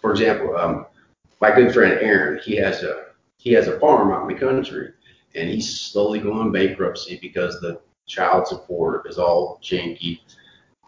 For 0.00 0.10
example, 0.10 0.56
um, 0.56 0.86
my 1.40 1.54
good 1.54 1.72
friend 1.72 1.98
Aaron, 2.00 2.40
he 2.44 2.56
has 2.56 2.82
a 2.82 3.06
he 3.38 3.52
has 3.52 3.68
a 3.68 3.78
farm 3.78 4.12
out 4.12 4.28
in 4.28 4.34
the 4.34 4.40
country, 4.40 4.92
and 5.34 5.48
he's 5.48 5.80
slowly 5.80 6.18
going 6.18 6.52
bankruptcy 6.52 7.18
because 7.22 7.60
the 7.60 7.80
child 8.06 8.46
support 8.46 9.08
is 9.08 9.18
all 9.18 9.58
janky 9.62 10.20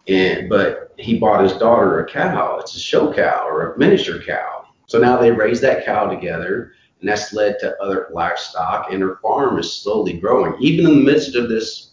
and 0.09 0.49
but 0.49 0.91
he 0.97 1.19
bought 1.19 1.43
his 1.43 1.53
daughter 1.53 1.99
a 1.99 2.09
cow. 2.09 2.57
It's 2.59 2.75
a 2.75 2.79
show 2.79 3.13
cow 3.13 3.47
or 3.47 3.73
a 3.73 3.79
miniature 3.79 4.19
cow. 4.25 4.65
So 4.87 4.99
now 4.99 5.17
they 5.17 5.31
raise 5.31 5.61
that 5.61 5.85
cow 5.85 6.09
together, 6.09 6.73
and 6.99 7.07
that's 7.07 7.31
led 7.31 7.59
to 7.59 7.77
other 7.81 8.07
livestock, 8.11 8.91
and 8.91 9.01
her 9.01 9.19
farm 9.21 9.59
is 9.59 9.71
slowly 9.71 10.13
growing, 10.13 10.55
even 10.59 10.87
in 10.87 10.97
the 10.97 11.11
midst 11.11 11.35
of 11.35 11.47
this 11.47 11.88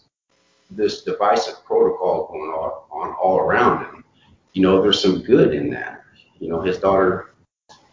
this 0.71 1.03
divisive 1.03 1.65
protocol 1.65 2.29
going 2.31 2.51
on, 2.51 2.71
on 2.91 3.15
all 3.15 3.39
around 3.39 3.85
him. 3.85 4.05
You 4.53 4.63
know, 4.63 4.83
there's 4.83 5.01
some 5.01 5.23
good 5.23 5.55
in 5.55 5.71
that. 5.71 6.03
You 6.39 6.49
know, 6.49 6.61
his 6.61 6.79
daughter 6.79 7.35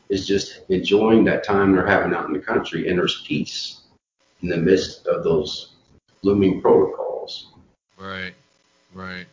is 0.09 0.27
just 0.27 0.61
enjoying 0.69 1.23
that 1.25 1.43
time 1.43 1.73
they're 1.73 1.87
having 1.87 2.13
out 2.13 2.25
in 2.27 2.33
the 2.33 2.39
country, 2.39 2.89
and 2.89 2.97
there's 2.97 3.23
peace 3.27 3.81
in 4.41 4.49
the 4.49 4.57
midst 4.57 5.07
of 5.07 5.23
those 5.23 5.73
looming 6.21 6.61
protocols. 6.61 7.47
Right, 7.97 8.33
right. 8.93 9.25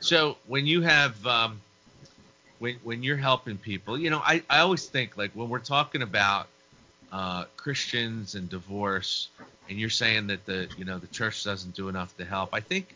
So 0.00 0.36
when 0.46 0.66
you 0.66 0.80
have 0.82 1.24
um, 1.26 1.60
when 2.58 2.76
when 2.82 3.02
you're 3.02 3.16
helping 3.16 3.58
people, 3.58 3.98
you 3.98 4.10
know, 4.10 4.20
I, 4.24 4.42
I 4.48 4.60
always 4.60 4.86
think 4.86 5.16
like 5.16 5.32
when 5.32 5.48
we're 5.48 5.58
talking 5.58 6.02
about 6.02 6.48
uh, 7.12 7.44
Christians 7.56 8.34
and 8.34 8.48
divorce, 8.48 9.28
and 9.68 9.78
you're 9.78 9.90
saying 9.90 10.28
that 10.28 10.44
the 10.46 10.68
you 10.76 10.84
know 10.84 10.98
the 10.98 11.06
church 11.08 11.44
doesn't 11.44 11.74
do 11.74 11.88
enough 11.88 12.16
to 12.18 12.24
help. 12.24 12.50
I 12.52 12.60
think 12.60 12.94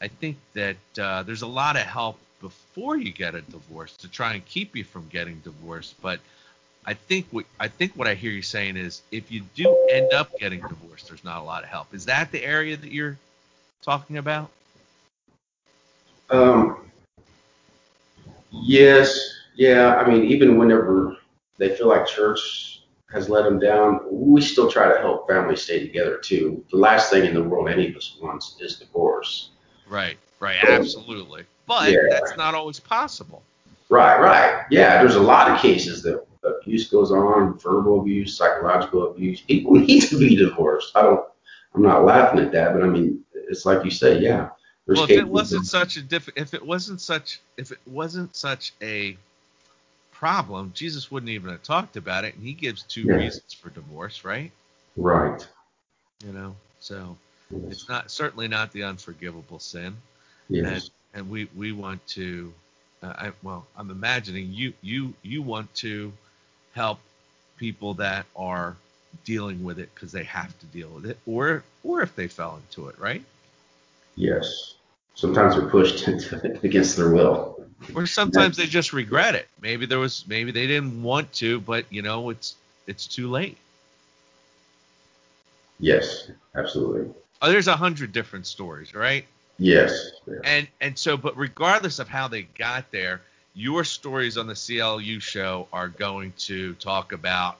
I 0.00 0.08
think 0.08 0.36
that 0.54 0.76
uh, 0.98 1.22
there's 1.22 1.42
a 1.42 1.46
lot 1.46 1.76
of 1.76 1.82
help 1.82 2.18
before 2.40 2.96
you 2.96 3.10
get 3.10 3.34
a 3.34 3.40
divorce 3.40 3.96
to 3.96 4.08
try 4.08 4.34
and 4.34 4.44
keep 4.44 4.76
you 4.76 4.84
from 4.84 5.08
getting 5.08 5.38
divorced. 5.40 5.94
But 6.02 6.20
I 6.86 6.94
think 6.94 7.26
what 7.30 7.46
I 7.58 7.68
think 7.68 7.92
what 7.92 8.06
I 8.06 8.14
hear 8.14 8.30
you 8.30 8.42
saying 8.42 8.76
is 8.76 9.02
if 9.10 9.32
you 9.32 9.42
do 9.54 9.88
end 9.90 10.12
up 10.12 10.38
getting 10.38 10.60
divorced, 10.60 11.08
there's 11.08 11.24
not 11.24 11.40
a 11.40 11.44
lot 11.44 11.62
of 11.62 11.68
help. 11.68 11.94
Is 11.94 12.06
that 12.06 12.30
the 12.32 12.44
area 12.44 12.76
that 12.76 12.90
you're 12.90 13.16
talking 13.82 14.18
about? 14.18 14.50
Um, 16.30 16.78
yes, 18.50 19.18
yeah. 19.54 19.96
I 19.96 20.08
mean, 20.08 20.24
even 20.24 20.58
whenever 20.58 21.16
they 21.58 21.74
feel 21.76 21.88
like 21.88 22.06
church 22.06 22.73
has 23.14 23.28
let 23.28 23.44
them 23.44 23.60
down, 23.60 24.00
we 24.10 24.40
still 24.42 24.70
try 24.70 24.92
to 24.92 24.98
help 24.98 25.28
families 25.28 25.62
stay 25.62 25.80
together 25.86 26.18
too. 26.18 26.62
The 26.70 26.76
last 26.76 27.10
thing 27.10 27.24
in 27.24 27.32
the 27.32 27.42
world 27.42 27.68
any 27.68 27.88
of 27.88 27.96
us 27.96 28.18
wants 28.20 28.56
is 28.60 28.76
divorce. 28.76 29.50
Right, 29.88 30.18
right, 30.40 30.56
absolutely. 30.62 31.44
But 31.66 31.92
Yeah. 31.92 31.98
that's 32.10 32.36
not 32.36 32.54
always 32.54 32.80
possible. 32.80 33.42
Right, 33.88 34.20
right. 34.20 34.64
Yeah, 34.70 35.00
there's 35.00 35.14
a 35.14 35.22
lot 35.22 35.50
of 35.50 35.60
cases 35.60 36.02
that 36.02 36.26
abuse 36.42 36.90
goes 36.90 37.12
on, 37.12 37.56
verbal 37.58 38.00
abuse, 38.00 38.36
psychological 38.36 39.10
abuse. 39.12 39.40
People 39.40 39.74
need 39.88 40.02
to 40.02 40.18
be 40.18 40.34
divorced. 40.36 40.92
I 40.96 41.02
don't. 41.02 41.24
I'm 41.74 41.82
not 41.82 42.04
laughing 42.04 42.40
at 42.40 42.52
that, 42.52 42.72
but 42.72 42.82
I 42.82 42.86
mean, 42.86 43.24
it's 43.32 43.64
like 43.64 43.84
you 43.84 43.90
say, 43.90 44.18
yeah. 44.18 44.50
Well, 44.86 45.04
if 45.04 45.10
it 45.10 45.26
wasn't 45.26 45.66
such 45.66 45.96
a 45.96 46.02
diff- 46.02 46.28
if 46.36 46.52
it 46.54 46.64
wasn't 46.64 47.00
such 47.00 47.40
if 47.56 47.72
it 47.72 47.78
wasn't 47.86 48.36
such 48.36 48.72
a 48.82 49.16
problem, 50.14 50.72
Jesus 50.74 51.10
wouldn't 51.10 51.30
even 51.30 51.50
have 51.50 51.62
talked 51.62 51.96
about 51.96 52.24
it, 52.24 52.34
and 52.34 52.44
he 52.44 52.54
gives 52.54 52.82
two 52.82 53.08
Yeah. 53.08 53.16
reasons 53.16 53.54
for 53.54 53.70
divorce, 53.70 54.24
right? 54.24 54.50
right. 54.96 55.46
You 56.24 56.32
know, 56.32 56.56
so 56.80 57.16
it's 57.68 57.88
not 57.88 58.10
certainly 58.10 58.48
not 58.48 58.72
the 58.72 58.84
unforgivable 58.84 59.58
sin, 59.60 59.96
Yes. 60.48 60.90
and 61.14 61.30
we 61.30 61.48
we 61.56 61.72
want 61.72 62.06
to. 62.08 62.52
Uh, 63.02 63.14
I, 63.18 63.32
well, 63.42 63.66
I'm 63.76 63.90
imagining 63.90 64.52
you 64.52 64.72
you 64.82 65.14
you 65.22 65.42
want 65.42 65.72
to 65.76 66.12
help 66.74 67.00
people 67.58 67.94
that 67.94 68.26
are 68.36 68.76
dealing 69.24 69.64
with 69.64 69.78
it 69.78 69.94
because 69.94 70.12
they 70.12 70.24
have 70.24 70.58
to 70.60 70.66
deal 70.66 70.88
with 70.90 71.06
it, 71.06 71.18
or 71.26 71.62
or 71.84 72.02
if 72.02 72.14
they 72.16 72.28
fell 72.28 72.56
into 72.56 72.88
it, 72.88 72.98
right? 72.98 73.22
Yes. 74.16 74.74
Sometimes 75.14 75.56
they're 75.56 75.68
pushed 75.68 76.08
into 76.08 76.58
against 76.64 76.96
their 76.96 77.10
will. 77.10 77.53
Or 77.94 78.06
sometimes 78.06 78.56
they 78.56 78.66
just 78.66 78.92
regret 78.92 79.34
it. 79.34 79.48
Maybe 79.60 79.86
there 79.86 79.98
was 79.98 80.24
maybe 80.26 80.50
they 80.50 80.66
didn't 80.66 81.02
want 81.02 81.32
to, 81.34 81.60
but 81.60 81.84
you 81.90 82.02
know 82.02 82.30
it's 82.30 82.56
it's 82.86 83.06
too 83.06 83.28
late. 83.30 83.56
Yes, 85.80 86.30
absolutely. 86.54 87.12
Oh, 87.42 87.50
there's 87.50 87.68
a 87.68 87.76
hundred 87.76 88.12
different 88.12 88.46
stories, 88.46 88.94
right? 88.94 89.24
Yes. 89.58 90.10
Yeah. 90.26 90.34
And 90.44 90.68
and 90.80 90.98
so, 90.98 91.16
but 91.16 91.36
regardless 91.36 91.98
of 91.98 92.08
how 92.08 92.28
they 92.28 92.42
got 92.42 92.90
there, 92.90 93.20
your 93.54 93.84
stories 93.84 94.36
on 94.36 94.46
the 94.46 94.54
CLU 94.54 95.20
show 95.20 95.68
are 95.72 95.88
going 95.88 96.32
to 96.38 96.74
talk 96.74 97.12
about. 97.12 97.56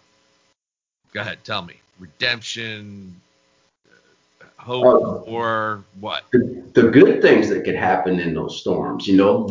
Go 1.13 1.21
ahead, 1.21 1.39
tell 1.45 1.63
me 1.63 1.75
redemption, 2.01 3.15
uh, 4.41 4.47
hope, 4.59 4.85
Oh. 4.85 5.25
or 5.27 5.85
what? 6.01 6.25
The, 6.33 6.65
the 6.75 6.89
good 6.91 7.23
things 7.23 7.49
that 7.51 7.65
could 7.65 7.77
happen 7.77 8.19
in 8.19 8.35
those 8.35 8.61
storms, 8.61 9.07
you 9.07 9.17
know, 9.17 9.49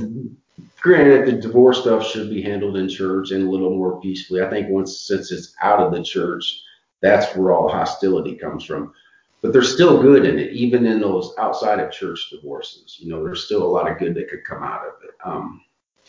granted 0.79 1.25
the 1.25 1.41
divorce 1.41 1.81
stuff 1.81 2.05
should 2.05 2.29
be 2.29 2.41
handled 2.41 2.77
in 2.77 2.89
church 2.89 3.31
and 3.31 3.47
a 3.47 3.49
little 3.49 3.71
more 3.71 3.99
peacefully. 4.01 4.41
I 4.41 4.49
think 4.49 4.69
once 4.69 4.99
since 4.99 5.31
it's 5.31 5.55
out 5.61 5.79
of 5.79 5.93
the 5.93 6.03
church, 6.03 6.61
that's 7.01 7.35
where 7.35 7.51
all 7.51 7.67
the 7.67 7.73
hostility 7.73 8.35
comes 8.35 8.63
from. 8.65 8.93
But 9.41 9.51
there's 9.51 9.73
still 9.73 10.01
good 10.01 10.25
in 10.25 10.39
it, 10.39 10.53
even 10.53 10.85
in 10.85 11.01
those 11.01 11.33
outside 11.37 11.79
of 11.79 11.91
church 11.91 12.29
divorces. 12.31 12.97
You 12.99 13.09
know, 13.09 13.23
there's 13.23 13.43
still 13.43 13.63
a 13.63 13.67
lot 13.67 13.91
of 13.91 13.99
good 13.99 14.15
that 14.15 14.29
could 14.29 14.45
come 14.45 14.63
out 14.63 14.85
of 14.87 14.93
it. 15.03 15.11
Um, 15.25 15.61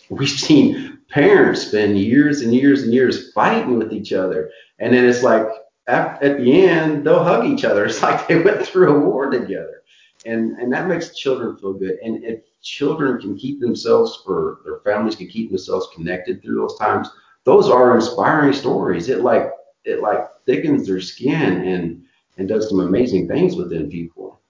we've 0.08 0.28
seen 0.28 1.00
parents 1.08 1.66
spend 1.66 1.98
years 1.98 2.42
and 2.42 2.54
years 2.54 2.82
and 2.82 2.94
years 2.94 3.32
fighting 3.32 3.78
with 3.78 3.92
each 3.92 4.12
other, 4.12 4.50
and 4.78 4.94
then 4.94 5.04
it's 5.04 5.22
like 5.22 5.46
at, 5.88 6.22
at 6.22 6.38
the 6.38 6.64
end 6.64 7.04
they'll 7.04 7.24
hug 7.24 7.44
each 7.46 7.64
other. 7.64 7.84
It's 7.86 8.02
like 8.02 8.28
they 8.28 8.40
went 8.40 8.64
through 8.64 8.94
a 8.94 9.08
war 9.08 9.30
together, 9.30 9.82
and 10.26 10.58
and 10.58 10.72
that 10.72 10.88
makes 10.88 11.16
children 11.16 11.56
feel 11.56 11.74
good. 11.74 11.98
And 12.02 12.24
if 12.24 12.40
children 12.62 13.20
can 13.20 13.36
keep 13.36 13.60
themselves 13.60 14.22
or 14.26 14.60
their 14.64 14.78
families 14.80 15.16
can 15.16 15.28
keep 15.28 15.50
themselves 15.50 15.88
connected 15.94 16.42
through 16.42 16.56
those 16.56 16.78
times, 16.78 17.08
those 17.44 17.68
are 17.68 17.94
inspiring 17.94 18.52
stories. 18.52 19.08
It 19.08 19.20
like 19.20 19.50
it 19.84 20.00
like 20.00 20.26
thickens 20.46 20.86
their 20.86 21.00
skin 21.00 21.66
and 21.66 22.04
and 22.38 22.48
does 22.48 22.68
some 22.68 22.80
amazing 22.80 23.28
things 23.28 23.54
within 23.56 23.90
people. 23.90 24.40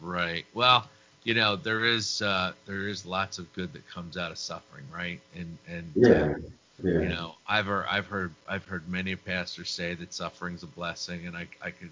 Right. 0.00 0.44
Well, 0.54 0.88
you 1.24 1.34
know 1.34 1.56
there 1.56 1.84
is 1.84 2.22
uh, 2.22 2.52
there 2.66 2.88
is 2.88 3.04
lots 3.04 3.38
of 3.38 3.52
good 3.52 3.72
that 3.72 3.86
comes 3.88 4.16
out 4.16 4.30
of 4.30 4.38
suffering, 4.38 4.84
right? 4.92 5.20
And 5.34 5.58
and 5.66 5.94
uh, 6.04 6.08
Yeah, 6.08 6.34
yeah. 6.82 7.00
you 7.00 7.08
know 7.08 7.34
I've 7.46 7.66
heard 7.66 7.86
I've 7.90 8.06
heard 8.06 8.32
I've 8.48 8.64
heard 8.64 8.88
many 8.88 9.16
pastors 9.16 9.70
say 9.70 9.94
that 9.94 10.12
suffering's 10.12 10.62
a 10.62 10.68
blessing, 10.68 11.26
and 11.26 11.36
I 11.36 11.46
I 11.62 11.70
could 11.70 11.90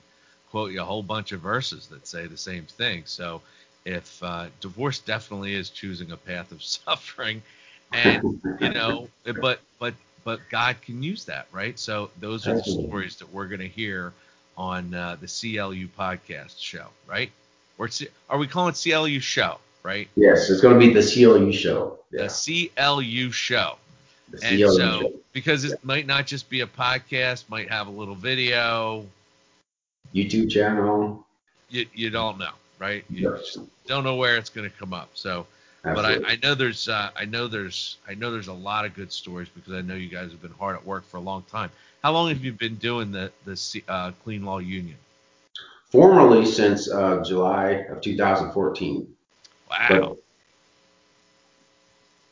quote 0.54 0.70
you 0.70 0.80
a 0.80 0.84
whole 0.84 1.02
bunch 1.02 1.32
of 1.32 1.40
verses 1.40 1.88
that 1.88 2.06
say 2.06 2.28
the 2.28 2.36
same 2.36 2.62
thing. 2.64 3.02
So 3.06 3.40
if 3.84 4.22
uh, 4.22 4.46
divorce 4.60 5.00
definitely 5.00 5.54
is 5.54 5.68
choosing 5.68 6.12
a 6.12 6.16
path 6.16 6.52
of 6.52 6.62
suffering, 6.76 7.42
and 7.92 8.40
you 8.60 8.68
know, 8.70 9.08
but 9.24 9.58
but 9.80 9.94
but 10.24 10.40
God 10.50 10.80
can 10.80 11.02
use 11.02 11.24
that, 11.24 11.48
right? 11.52 11.76
So 11.76 12.10
those 12.20 12.46
are 12.46 12.54
the 12.54 12.62
stories 12.62 13.16
that 13.16 13.32
we're 13.32 13.48
going 13.48 13.60
to 13.62 13.68
hear 13.68 14.12
on 14.56 14.94
uh, 14.94 15.16
the 15.20 15.26
CLU 15.26 15.88
podcast 15.98 16.60
show, 16.60 16.86
right? 17.08 17.30
Or 17.78 17.88
are 18.30 18.38
we 18.38 18.46
calling 18.46 18.72
it 18.72 18.80
CLU 18.80 19.18
show, 19.18 19.58
right? 19.82 20.08
Yes, 20.14 20.50
it's 20.50 20.60
going 20.60 20.78
to 20.78 20.86
be 20.86 20.92
the 20.92 21.02
CLU 21.02 21.52
show. 21.52 21.98
Yeah, 22.12 22.28
The 22.28 22.70
CLU 22.72 23.32
show. 23.32 23.76
the 24.30 24.44
And 24.44 24.60
so, 24.60 25.00
show. 25.00 25.12
because 25.32 25.64
it 25.64 25.84
might 25.84 26.06
not 26.06 26.26
just 26.26 26.48
be 26.48 26.60
a 26.60 26.66
podcast, 26.66 27.48
might 27.48 27.68
have 27.70 27.88
a 27.88 27.90
little 27.90 28.14
video, 28.14 29.04
YouTube 30.12 30.50
channel. 30.50 31.24
you, 31.68 31.86
you 31.94 32.10
don't 32.10 32.38
know, 32.38 32.52
right? 32.78 33.04
You 33.10 33.22
Yes, 33.22 33.40
just 33.40 33.58
don't 33.86 34.04
know 34.04 34.16
where 34.16 34.36
it's 34.36 34.50
going 34.50 34.68
to 34.68 34.76
come 34.76 34.92
up. 34.92 35.10
So, 35.14 35.46
but 35.92 36.04
I. 36.04 36.18
I 36.26 36.36
know 36.42 36.54
there's 36.54 36.88
uh, 36.88 37.10
I 37.16 37.24
know 37.24 37.46
there's 37.46 37.96
I 38.08 38.14
know 38.14 38.30
there's 38.30 38.48
a 38.48 38.52
lot 38.52 38.84
of 38.84 38.94
good 38.94 39.12
stories 39.12 39.48
because 39.48 39.72
I 39.72 39.80
know 39.82 39.94
you 39.94 40.08
guys 40.08 40.30
have 40.30 40.42
been 40.42 40.52
hard 40.52 40.76
at 40.76 40.84
work 40.84 41.04
for 41.08 41.16
a 41.18 41.20
long 41.20 41.42
time. 41.50 41.70
How 42.02 42.12
long 42.12 42.28
have 42.28 42.44
you 42.44 42.52
been 42.52 42.76
doing 42.76 43.12
the 43.12 43.30
the 43.44 43.82
uh, 43.88 44.12
Clean 44.24 44.44
Law 44.44 44.58
Union? 44.58 44.96
Formerly 45.90 46.44
since 46.44 46.90
uh, 46.90 47.22
July 47.24 47.86
of 47.90 48.00
2014. 48.00 49.06
Wow, 49.70 49.88
But 49.88 50.16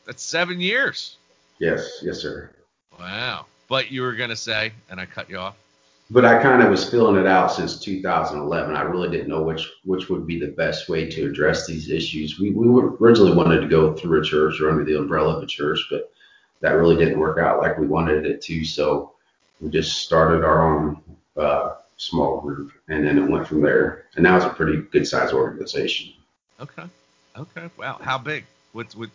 that's 0.05 0.23
seven 0.23 0.59
years. 0.59 1.17
yes, 1.59 1.99
yes, 2.03 2.19
sir. 2.19 2.51
Wow. 2.99 3.45
But 3.67 3.91
you 3.91 4.01
were 4.01 4.13
gonna 4.13 4.35
say, 4.35 4.73
and 4.89 4.99
I 4.99 5.05
cut 5.05 5.29
you 5.29 5.37
off. 5.37 5.55
But 6.11 6.25
I 6.25 6.41
kind 6.43 6.61
of 6.61 6.69
was 6.69 6.89
filling 6.89 7.19
it 7.19 7.25
out 7.25 7.51
since 7.51 7.79
2011. 7.79 8.75
I 8.75 8.81
really 8.81 9.09
didn't 9.09 9.29
know 9.29 9.41
which 9.41 9.69
which 9.83 10.09
would 10.09 10.27
be 10.27 10.39
the 10.39 10.51
best 10.51 10.89
way 10.89 11.09
to 11.09 11.29
address 11.29 11.65
these 11.65 11.89
issues. 11.89 12.39
We 12.39 12.51
we 12.51 12.67
originally 13.01 13.33
wanted 13.33 13.61
to 13.61 13.67
go 13.67 13.93
through 13.95 14.21
a 14.21 14.23
church 14.23 14.59
or 14.61 14.69
under 14.69 14.83
the 14.83 14.97
umbrella 14.97 15.37
of 15.37 15.43
a 15.43 15.47
church, 15.47 15.79
but 15.89 16.11
that 16.61 16.71
really 16.71 16.97
didn't 16.97 17.19
work 17.19 17.39
out 17.39 17.59
like 17.59 17.77
we 17.77 17.87
wanted 17.87 18.25
it 18.25 18.41
to. 18.43 18.63
So 18.65 19.13
we 19.61 19.69
just 19.69 20.03
started 20.03 20.43
our 20.43 20.61
own 20.61 21.01
uh, 21.37 21.75
small 21.97 22.41
group, 22.41 22.71
and 22.89 23.05
then 23.05 23.17
it 23.17 23.29
went 23.29 23.47
from 23.47 23.61
there. 23.61 24.05
And 24.15 24.23
now 24.23 24.35
it's 24.37 24.45
a 24.45 24.49
pretty 24.49 24.81
good 24.91 25.07
sized 25.07 25.33
organization. 25.33 26.13
Okay. 26.59 26.83
Okay. 27.37 27.69
Wow. 27.77 27.99
How 28.01 28.17
big? 28.17 28.45
What's 28.73 28.95
what? 28.95 29.09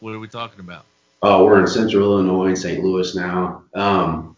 What 0.00 0.14
are 0.14 0.18
we 0.18 0.28
talking 0.28 0.60
about? 0.60 0.84
Uh, 1.22 1.42
we're 1.44 1.60
in 1.60 1.68
Central 1.68 2.18
Illinois, 2.18 2.48
in 2.48 2.56
St. 2.56 2.82
Louis 2.82 3.14
now. 3.14 3.62
Um, 3.74 4.36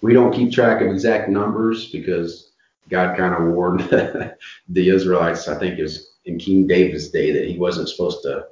we 0.00 0.12
don't 0.12 0.32
keep 0.32 0.52
track 0.52 0.80
of 0.82 0.88
exact 0.88 1.28
numbers 1.28 1.90
because 1.90 2.52
God 2.88 3.16
kind 3.16 3.34
of 3.34 3.54
warned 3.54 3.80
the 4.68 4.88
Israelites, 4.88 5.48
I 5.48 5.58
think 5.58 5.78
it 5.78 5.82
was 5.82 6.14
in 6.24 6.38
King 6.38 6.66
David's 6.66 7.10
day, 7.10 7.32
that 7.32 7.48
he 7.48 7.58
wasn't 7.58 7.88
supposed 7.88 8.22
to 8.22 8.46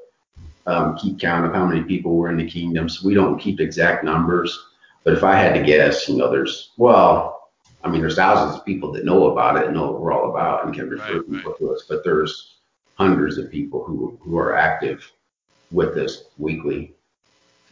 um, 0.66 0.96
keep 0.96 1.18
count 1.20 1.46
of 1.46 1.54
how 1.54 1.66
many 1.66 1.82
people 1.82 2.16
were 2.16 2.30
in 2.30 2.36
the 2.36 2.48
kingdom. 2.48 2.88
So 2.88 3.06
we 3.06 3.14
don't 3.14 3.38
keep 3.38 3.60
exact 3.60 4.04
numbers. 4.04 4.58
But 5.04 5.14
if 5.14 5.22
I 5.22 5.36
had 5.36 5.54
to 5.54 5.62
guess, 5.62 6.08
you 6.08 6.16
know, 6.16 6.30
there's, 6.30 6.72
well, 6.78 7.50
I 7.82 7.90
mean, 7.90 8.00
there's 8.00 8.16
thousands 8.16 8.58
of 8.58 8.64
people 8.64 8.90
that 8.92 9.04
know 9.04 9.30
about 9.30 9.56
it 9.56 9.66
and 9.66 9.74
know 9.74 9.90
what 9.90 10.00
we're 10.00 10.12
all 10.12 10.30
about 10.30 10.64
and 10.64 10.74
can 10.74 10.88
refer 10.88 11.18
Right, 11.18 11.30
people 11.30 11.54
to 11.58 11.74
us, 11.74 11.84
but 11.88 12.02
there's 12.02 12.60
hundreds 12.94 13.36
of 13.36 13.50
people 13.50 13.84
who 13.84 14.18
who 14.22 14.38
are 14.38 14.56
active 14.56 15.12
with 15.70 15.96
us 15.98 16.24
weekly. 16.38 16.94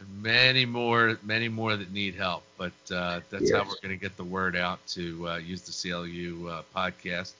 Many 0.07 0.65
more, 0.65 1.17
many 1.23 1.47
more 1.49 1.75
that 1.75 1.91
need 1.91 2.15
help. 2.15 2.43
But 2.57 2.73
uh, 2.91 3.21
that's 3.29 3.49
how 3.51 3.63
we're 3.63 3.77
going 3.81 3.95
to 3.97 4.01
get 4.01 4.15
the 4.17 4.23
word 4.23 4.55
out 4.55 4.85
to 4.89 5.27
uh, 5.29 5.37
use 5.37 5.61
the 5.63 5.71
CLU 5.71 6.47
uh, 6.49 6.63
podcast 6.75 7.33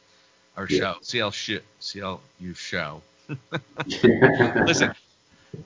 or 0.57 0.67
Yeah. 0.69 0.81
show, 0.81 0.95
CL 1.01 1.31
sh- 1.31 1.59
CLU 1.79 2.53
show. 2.53 3.01
Listen, 4.65 4.91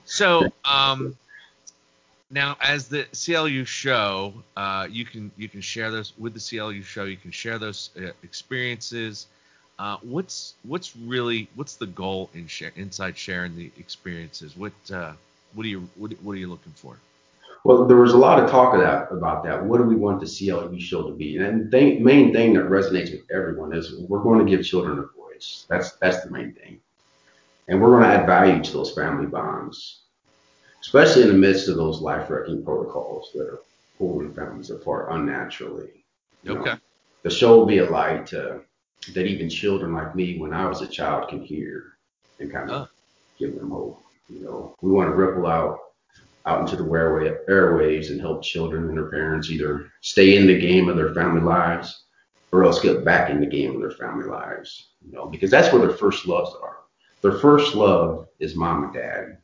so 0.04 0.50
um, 0.64 1.14
now 2.30 2.56
as 2.60 2.88
the 2.88 3.06
CLU 3.12 3.64
show, 3.64 4.32
uh, 4.56 4.86
you 4.90 5.04
can 5.04 5.30
you 5.36 5.48
can 5.48 5.60
share 5.60 5.90
those 5.90 6.12
with 6.18 6.34
the 6.34 6.40
CLU 6.40 6.82
show. 6.82 7.04
You 7.04 7.16
can 7.16 7.30
share 7.30 7.58
those 7.58 7.90
uh, 7.96 8.10
experiences. 8.22 9.26
Uh, 9.78 9.96
what's 10.02 10.54
what's 10.62 10.96
really 10.96 11.48
what's 11.54 11.76
the 11.76 11.86
goal 11.86 12.30
in 12.34 12.46
share, 12.46 12.72
inside 12.76 13.16
sharing 13.16 13.56
the 13.56 13.70
experiences? 13.78 14.56
What 14.56 14.72
uh, 14.92 15.12
what 15.54 15.64
are 15.66 15.68
you 15.68 15.88
what, 15.96 16.12
what 16.22 16.32
are 16.32 16.38
you 16.38 16.48
looking 16.48 16.72
for? 16.72 16.96
Well, 17.64 17.86
there 17.86 17.96
was 17.96 18.12
a 18.12 18.18
lot 18.18 18.42
of 18.42 18.50
talk 18.50 18.74
of 18.74 18.80
that, 18.80 19.10
about 19.10 19.42
that. 19.44 19.62
What 19.64 19.78
do 19.78 19.84
we 19.84 19.96
want 19.96 20.20
the 20.20 20.26
CLU 20.26 20.78
show 20.80 21.02
to 21.10 21.14
be? 21.14 21.36
And 21.38 21.70
the 21.70 21.98
main 21.98 22.32
thing 22.32 22.54
that 22.54 22.64
resonates 22.64 23.10
with 23.10 23.22
everyone 23.34 23.74
is 23.74 23.98
we're 24.08 24.22
going 24.22 24.44
to 24.44 24.50
give 24.50 24.64
children 24.64 24.98
a 24.98 25.06
voice. 25.20 25.66
That's 25.68 25.92
that's 25.96 26.22
the 26.24 26.30
main 26.30 26.52
thing. 26.54 26.80
And 27.68 27.80
we're 27.82 27.90
going 27.90 28.04
to 28.04 28.08
add 28.08 28.26
value 28.26 28.62
to 28.62 28.72
those 28.72 28.94
family 28.94 29.26
bonds, 29.26 30.04
especially 30.80 31.22
in 31.22 31.28
the 31.28 31.34
midst 31.34 31.68
of 31.68 31.76
those 31.76 32.00
life-wrecking 32.00 32.64
protocols 32.64 33.30
that 33.34 33.42
are 33.46 33.60
pulling 33.98 34.32
families 34.32 34.70
apart 34.70 35.08
unnaturally. 35.10 36.04
You 36.42 36.54
know, 36.54 36.60
Okay. 36.60 36.74
the 37.24 37.30
show 37.30 37.58
will 37.58 37.66
be 37.66 37.78
a 37.78 37.90
light 37.90 38.26
to, 38.28 38.62
that 39.12 39.26
even 39.26 39.50
children 39.50 39.92
like 39.92 40.14
me, 40.14 40.38
when 40.38 40.54
I 40.54 40.66
was 40.66 40.80
a 40.80 40.86
child, 40.86 41.28
can 41.28 41.42
hear 41.42 41.98
and 42.38 42.50
kind 42.50 42.70
of 42.70 42.88
Oh. 42.88 42.90
give 43.38 43.54
them 43.56 43.70
hope. 43.70 44.02
You 44.28 44.40
know, 44.40 44.74
we 44.82 44.90
want 44.90 45.10
to 45.10 45.14
ripple 45.14 45.46
out 45.46 45.78
out 46.46 46.60
into 46.60 46.82
the 46.82 46.90
airway, 46.90 47.36
airwaves 47.48 48.10
and 48.10 48.20
help 48.20 48.42
children 48.42 48.88
and 48.88 48.96
their 48.96 49.10
parents 49.10 49.50
either 49.50 49.90
stay 50.00 50.36
in 50.36 50.46
the 50.46 50.58
game 50.58 50.88
of 50.88 50.96
their 50.96 51.12
family 51.12 51.42
lives 51.42 52.04
or 52.52 52.64
else 52.64 52.80
get 52.80 53.04
back 53.04 53.28
in 53.30 53.40
the 53.40 53.46
game 53.46 53.74
of 53.74 53.80
their 53.80 53.90
family 53.90 54.26
lives. 54.26 54.92
You 55.04 55.12
know, 55.12 55.26
because 55.26 55.50
that's 55.50 55.72
where 55.72 55.86
their 55.86 55.96
first 55.96 56.26
loves 56.26 56.54
are. 56.62 56.78
Their 57.22 57.32
first 57.32 57.74
love 57.74 58.28
is 58.38 58.54
mom 58.54 58.84
and 58.84 58.94
dad. 58.94 59.38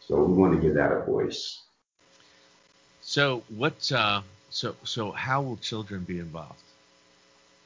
So 0.00 0.22
we 0.22 0.34
want 0.34 0.54
to 0.54 0.60
give 0.60 0.74
that 0.74 0.92
a 0.92 1.04
voice. 1.04 1.62
So 3.02 3.42
what? 3.48 3.92
Uh, 3.92 4.22
so 4.50 4.74
so 4.84 5.12
how 5.12 5.42
will 5.42 5.56
children 5.58 6.02
be 6.02 6.18
involved? 6.18 6.62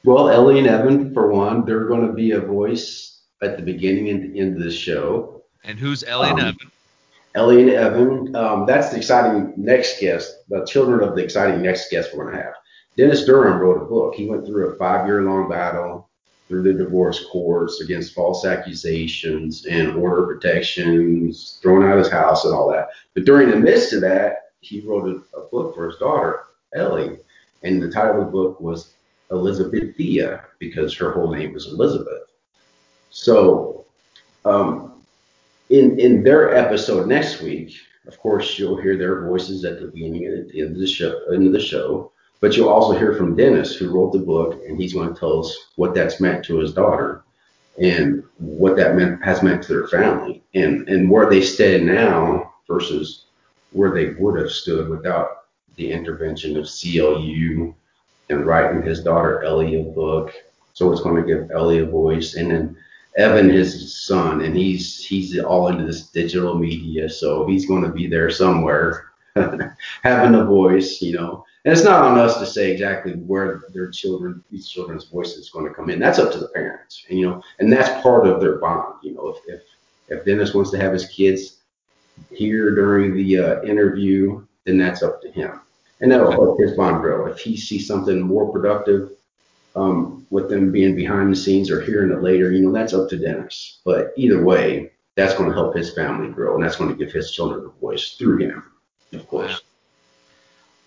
Well, 0.03 0.29
Ellie 0.29 0.59
and 0.59 0.67
Evan, 0.67 1.13
for 1.13 1.31
one, 1.31 1.65
they're 1.65 1.85
going 1.85 2.05
to 2.07 2.13
be 2.13 2.31
a 2.31 2.41
voice 2.41 3.21
at 3.41 3.57
the 3.57 3.63
beginning 3.63 4.09
and 4.09 4.23
the 4.23 4.39
end 4.39 4.57
of 4.57 4.63
the 4.63 4.71
show. 4.71 5.40
And 5.63 5.79
who's 5.79 6.03
Ellie 6.03 6.29
and 6.29 6.39
Um, 6.39 6.47
Evan? 6.47 6.71
Ellie 7.33 7.61
and 7.61 7.69
Evan, 7.71 8.35
um, 8.35 8.65
that's 8.65 8.89
the 8.89 8.97
exciting 8.97 9.53
next 9.55 10.01
guest, 10.01 10.49
the 10.49 10.65
children 10.65 11.07
of 11.07 11.15
the 11.15 11.23
exciting 11.23 11.61
next 11.61 11.89
guest 11.89 12.13
we're 12.13 12.25
going 12.25 12.35
to 12.35 12.43
have. 12.43 12.53
Dennis 12.97 13.25
Durham 13.25 13.59
wrote 13.59 13.81
a 13.81 13.85
book. 13.85 14.15
He 14.15 14.29
went 14.29 14.45
through 14.45 14.69
a 14.69 14.75
five 14.75 15.05
year 15.05 15.21
long 15.21 15.49
battle 15.49 16.09
through 16.49 16.63
the 16.63 16.73
divorce 16.73 17.25
courts 17.31 17.79
against 17.79 18.13
false 18.13 18.43
accusations 18.43 19.65
and 19.65 19.95
order 19.95 20.25
protections, 20.25 21.59
throwing 21.61 21.87
out 21.87 21.97
of 21.97 22.03
his 22.03 22.11
house 22.11 22.43
and 22.43 22.53
all 22.53 22.69
that. 22.69 22.89
But 23.13 23.23
during 23.23 23.49
the 23.49 23.55
midst 23.55 23.93
of 23.93 24.01
that, 24.01 24.51
he 24.59 24.81
wrote 24.81 25.07
a, 25.07 25.37
a 25.37 25.47
book 25.47 25.73
for 25.73 25.87
his 25.89 25.97
daughter, 25.97 26.41
Ellie. 26.75 27.17
And 27.63 27.81
the 27.81 27.89
title 27.89 28.19
of 28.19 28.25
the 28.25 28.31
book 28.31 28.59
was 28.59 28.91
Elizabethia 29.31 30.43
because 30.59 30.93
her 30.97 31.11
whole 31.13 31.31
name 31.31 31.53
was 31.53 31.67
Elizabeth. 31.67 32.23
So, 33.11 33.85
um, 34.43 34.90
in 35.71 35.99
in 35.99 36.23
their 36.23 36.55
episode 36.55 37.07
next 37.07 37.41
week, 37.41 37.73
of 38.07 38.17
course, 38.19 38.59
you'll 38.59 38.81
hear 38.81 38.97
their 38.97 39.25
voices 39.27 39.63
at 39.63 39.79
the 39.79 39.87
beginning 39.87 40.25
and 40.25 40.39
at 40.39 40.49
the 40.49 40.61
end 40.61 40.75
of 40.75 40.79
the 40.79 40.87
show. 40.87 41.19
End 41.33 41.47
of 41.47 41.53
the 41.53 41.59
show, 41.59 42.11
but 42.41 42.55
you'll 42.55 42.69
also 42.69 42.97
hear 42.97 43.13
from 43.13 43.35
Dennis, 43.35 43.75
who 43.75 43.91
wrote 43.91 44.11
the 44.11 44.19
book, 44.19 44.61
and 44.67 44.79
he's 44.79 44.93
going 44.93 45.13
to 45.13 45.19
tell 45.19 45.39
us 45.39 45.57
what 45.77 45.95
that's 45.95 46.19
meant 46.19 46.43
to 46.45 46.59
his 46.59 46.73
daughter 46.73 47.23
and 47.81 48.21
what 48.37 48.75
that 48.75 48.95
meant 48.95 49.23
has 49.23 49.41
meant 49.41 49.63
to 49.63 49.73
their 49.73 49.87
family, 49.87 50.43
and 50.53 50.87
and 50.89 51.09
where 51.09 51.29
they 51.29 51.41
stand 51.41 51.85
now 51.85 52.53
versus 52.67 53.25
where 53.71 53.91
they 53.91 54.09
would 54.19 54.37
have 54.39 54.51
stood 54.51 54.89
without 54.89 55.45
the 55.77 55.89
intervention 55.89 56.57
of 56.57 56.69
CLU 56.69 57.73
and 58.29 58.45
writing 58.45 58.81
his 58.81 59.01
daughter 59.03 59.41
Ellie 59.43 59.79
a 59.79 59.83
book. 59.83 60.33
So 60.73 60.91
it's 60.91 61.01
going 61.01 61.15
to 61.15 61.27
give 61.27 61.51
Ellie 61.51 61.79
a 61.79 61.85
voice, 61.85 62.35
and 62.35 62.51
then 62.51 62.77
Evan, 63.17 63.49
his 63.49 63.95
son, 64.05 64.41
and 64.41 64.55
he's 64.55 65.03
he's 65.03 65.37
all 65.39 65.67
into 65.67 65.85
this 65.85 66.07
digital 66.07 66.57
media, 66.57 67.09
so 67.09 67.45
he's 67.45 67.65
going 67.65 67.83
to 67.83 67.89
be 67.89 68.07
there 68.07 68.29
somewhere, 68.29 69.11
having 70.03 70.35
a 70.35 70.45
voice, 70.45 71.01
you 71.01 71.13
know. 71.13 71.45
And 71.65 71.71
it's 71.71 71.83
not 71.83 72.03
on 72.03 72.17
us 72.17 72.39
to 72.39 72.45
say 72.45 72.71
exactly 72.71 73.13
where 73.13 73.61
their 73.73 73.91
children, 73.91 74.43
these 74.49 74.67
children's 74.67 75.05
voice 75.05 75.33
is 75.33 75.49
going 75.49 75.67
to 75.67 75.73
come 75.73 75.89
in. 75.89 75.99
That's 75.99 76.19
up 76.19 76.31
to 76.31 76.39
the 76.39 76.47
parents, 76.49 77.05
and 77.09 77.19
you 77.19 77.29
know, 77.29 77.43
and 77.59 77.71
that's 77.71 78.01
part 78.01 78.27
of 78.27 78.39
their 78.39 78.57
bond. 78.59 78.95
You 79.03 79.13
know, 79.13 79.27
if 79.29 79.37
if, 79.47 79.61
if 80.07 80.25
Dennis 80.25 80.53
wants 80.53 80.71
to 80.71 80.77
have 80.77 80.93
his 80.93 81.07
kids 81.07 81.57
here 82.31 82.73
during 82.73 83.13
the 83.13 83.37
uh, 83.37 83.61
interview, 83.63 84.45
then 84.65 84.77
that's 84.77 85.03
up 85.03 85.21
to 85.21 85.31
him, 85.31 85.59
and 85.99 86.09
that'll 86.09 86.31
help 86.31 86.59
his 86.59 86.77
bond 86.77 87.01
grow. 87.01 87.27
If 87.27 87.39
he 87.39 87.57
sees 87.57 87.87
something 87.87 88.21
more 88.21 88.51
productive 88.51 89.11
um, 89.75 90.25
with 90.29 90.49
them 90.49 90.71
being 90.71 90.95
behind 90.95 91.31
the 91.31 91.35
scenes 91.35 91.71
or 91.71 91.81
hearing 91.81 92.11
it 92.11 92.21
later, 92.21 92.51
you 92.51 92.61
know, 92.61 92.71
that's 92.71 92.93
up 92.93 93.09
to 93.09 93.17
Dennis. 93.17 93.79
But 93.85 94.13
either 94.15 94.43
way, 94.43 94.91
that's 95.15 95.33
going 95.33 95.49
to 95.49 95.55
help 95.55 95.75
his 95.75 95.93
family 95.93 96.29
grow, 96.29 96.55
and 96.55 96.63
that's 96.63 96.75
going 96.75 96.89
to 96.89 96.95
give 96.95 97.13
his 97.13 97.31
children 97.31 97.65
a 97.65 97.79
voice 97.79 98.13
through 98.13 98.37
him, 98.37 98.63
of 99.13 99.27
course. 99.27 99.61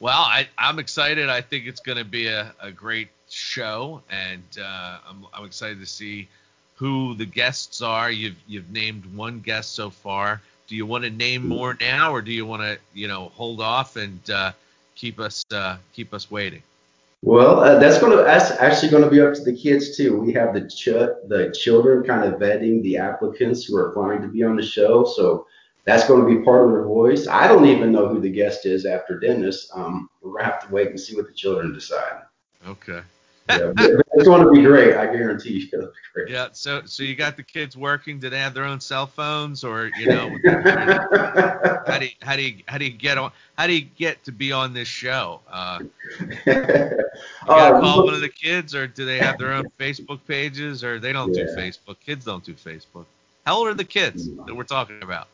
Well, 0.01 0.21
I, 0.21 0.49
I'm 0.59 0.79
excited. 0.79 1.29
I 1.29 1.41
think 1.41 1.67
it's 1.67 1.81
going 1.81 1.99
to 1.99 2.05
be 2.05 2.27
a, 2.27 2.55
a 2.61 2.71
great 2.71 3.09
show, 3.31 4.03
and 4.11 4.43
uh, 4.61 4.99
I'm, 5.09 5.27
I'm 5.33 5.45
excited 5.45 5.81
to 5.81 5.87
see 5.87 6.29
who 6.77 7.15
the 7.15 7.27
guests 7.27 7.83
are. 7.83 8.11
You've 8.11 8.37
you've 8.47 8.71
named 8.71 9.07
one 9.15 9.41
guest 9.41 9.75
so 9.75 9.91
far. 9.91 10.41
Do 10.67 10.77
you 10.77 10.87
want 10.87 11.05
to 11.05 11.11
name 11.11 11.47
more 11.47 11.77
now, 11.81 12.13
or 12.13 12.23
do 12.23 12.33
you 12.33 12.45
want 12.47 12.63
to 12.63 12.79
you 12.93 13.09
know 13.09 13.31
hold 13.35 13.61
off 13.61 13.97
and 13.97 14.19
uh, 14.31 14.53
keep 14.95 15.21
us 15.21 15.45
uh, 15.53 15.77
keep 15.93 16.13
us 16.13 16.31
waiting? 16.31 16.63
Well, 17.25 17.61
uh, 17.61 17.79
that's 17.79 17.99
to 18.01 18.17
that's 18.17 18.51
actually 18.51 18.91
going 18.91 19.03
to 19.03 19.09
be 19.09 19.23
up 19.23 19.33
to 19.33 19.43
the 19.43 19.57
kids 19.57 19.97
too. 19.97 20.21
We 20.21 20.35
have 20.35 20.53
the 20.53 20.69
ch- 20.69 21.09
the 21.29 21.55
children 21.59 22.05
kind 22.05 22.23
of 22.23 22.39
vetting 22.39 22.83
the 22.83 22.99
applicants 22.99 23.65
who 23.65 23.77
are 23.79 23.89
applying 23.89 24.21
to 24.21 24.29
be 24.29 24.43
on 24.43 24.57
the 24.57 24.63
show, 24.63 25.07
so 25.07 25.47
that's 25.87 26.07
going 26.07 26.21
to 26.21 26.39
be 26.39 26.45
part 26.45 26.67
of 26.67 26.73
their 26.73 26.85
voice. 26.85 27.27
I 27.27 27.49
don't 27.49 27.65
even 27.65 27.93
know 27.93 28.09
who 28.09 28.21
the 28.21 28.29
guest 28.29 28.67
is 28.67 28.85
after 28.85 29.19
Dennis. 29.19 29.71
Um, 29.75 30.11
we're 30.21 30.33
gonna 30.33 30.45
have 30.45 30.67
to 30.67 30.73
wait 30.75 30.91
and 30.91 31.01
see 31.01 31.17
what 31.17 31.27
the 31.27 31.33
children 31.33 31.73
decide. 31.73 32.21
Okay. 32.67 33.01
Yeah, 33.49 33.73
but 33.77 33.91
it's 34.15 34.25
going 34.25 34.43
to 34.43 34.51
be 34.51 34.63
great. 34.63 34.95
I 34.97 35.07
guarantee 35.07 35.51
you, 35.59 35.69
it'll 35.73 35.87
be 35.87 35.93
great. 36.15 36.29
Yeah. 36.31 36.49
So 36.53 36.83
so 36.87 37.03
you 37.03 37.15
got 37.15 37.37
the 37.37 37.43
kids 37.43 37.77
working? 37.77 38.19
Do 38.19 38.31
they 38.31 38.39
have 38.39 38.55
their 38.55 38.65
own 38.65 38.81
cell 38.81 39.07
phones, 39.07 39.65
or 39.65 39.91
you 39.99 40.07
know? 40.07 40.31
how 41.87 41.99
do 41.99 42.07
you, 42.07 42.13
how 42.23 42.37
do 42.37 42.43
you 42.43 42.63
how 42.67 42.79
do 42.79 42.85
you 42.87 42.91
get 42.91 43.19
on? 43.19 43.33
How 43.59 43.67
do 43.67 43.75
you 43.75 43.83
get 43.83 44.25
to 44.25 44.33
be 44.33 44.51
on 44.53 44.73
this 44.73 44.89
show? 44.89 45.41
Uh, 45.51 45.81
You 47.47 47.47
gotta 47.47 47.77
Uh, 47.77 47.81
call 47.81 48.05
one 48.05 48.15
of 48.15 48.21
the 48.21 48.29
kids, 48.29 48.75
or 48.75 48.87
do 48.87 49.05
they 49.05 49.19
have 49.19 49.39
their 49.39 49.53
own 49.53 49.67
Facebook 49.79 50.21
pages, 50.27 50.83
or 50.83 50.99
they 50.99 51.13
don't 51.13 51.33
do 51.33 51.45
Facebook? 51.57 51.97
Kids 52.05 52.25
don't 52.25 52.43
do 52.45 52.55
Facebook. 52.55 53.05
How 53.47 53.57
old 53.57 53.69
are 53.69 53.75
the 53.75 53.85
kids 53.85 54.29
that 54.47 54.55
we're 54.55 54.65
talking 54.65 55.03
about? 55.03 55.29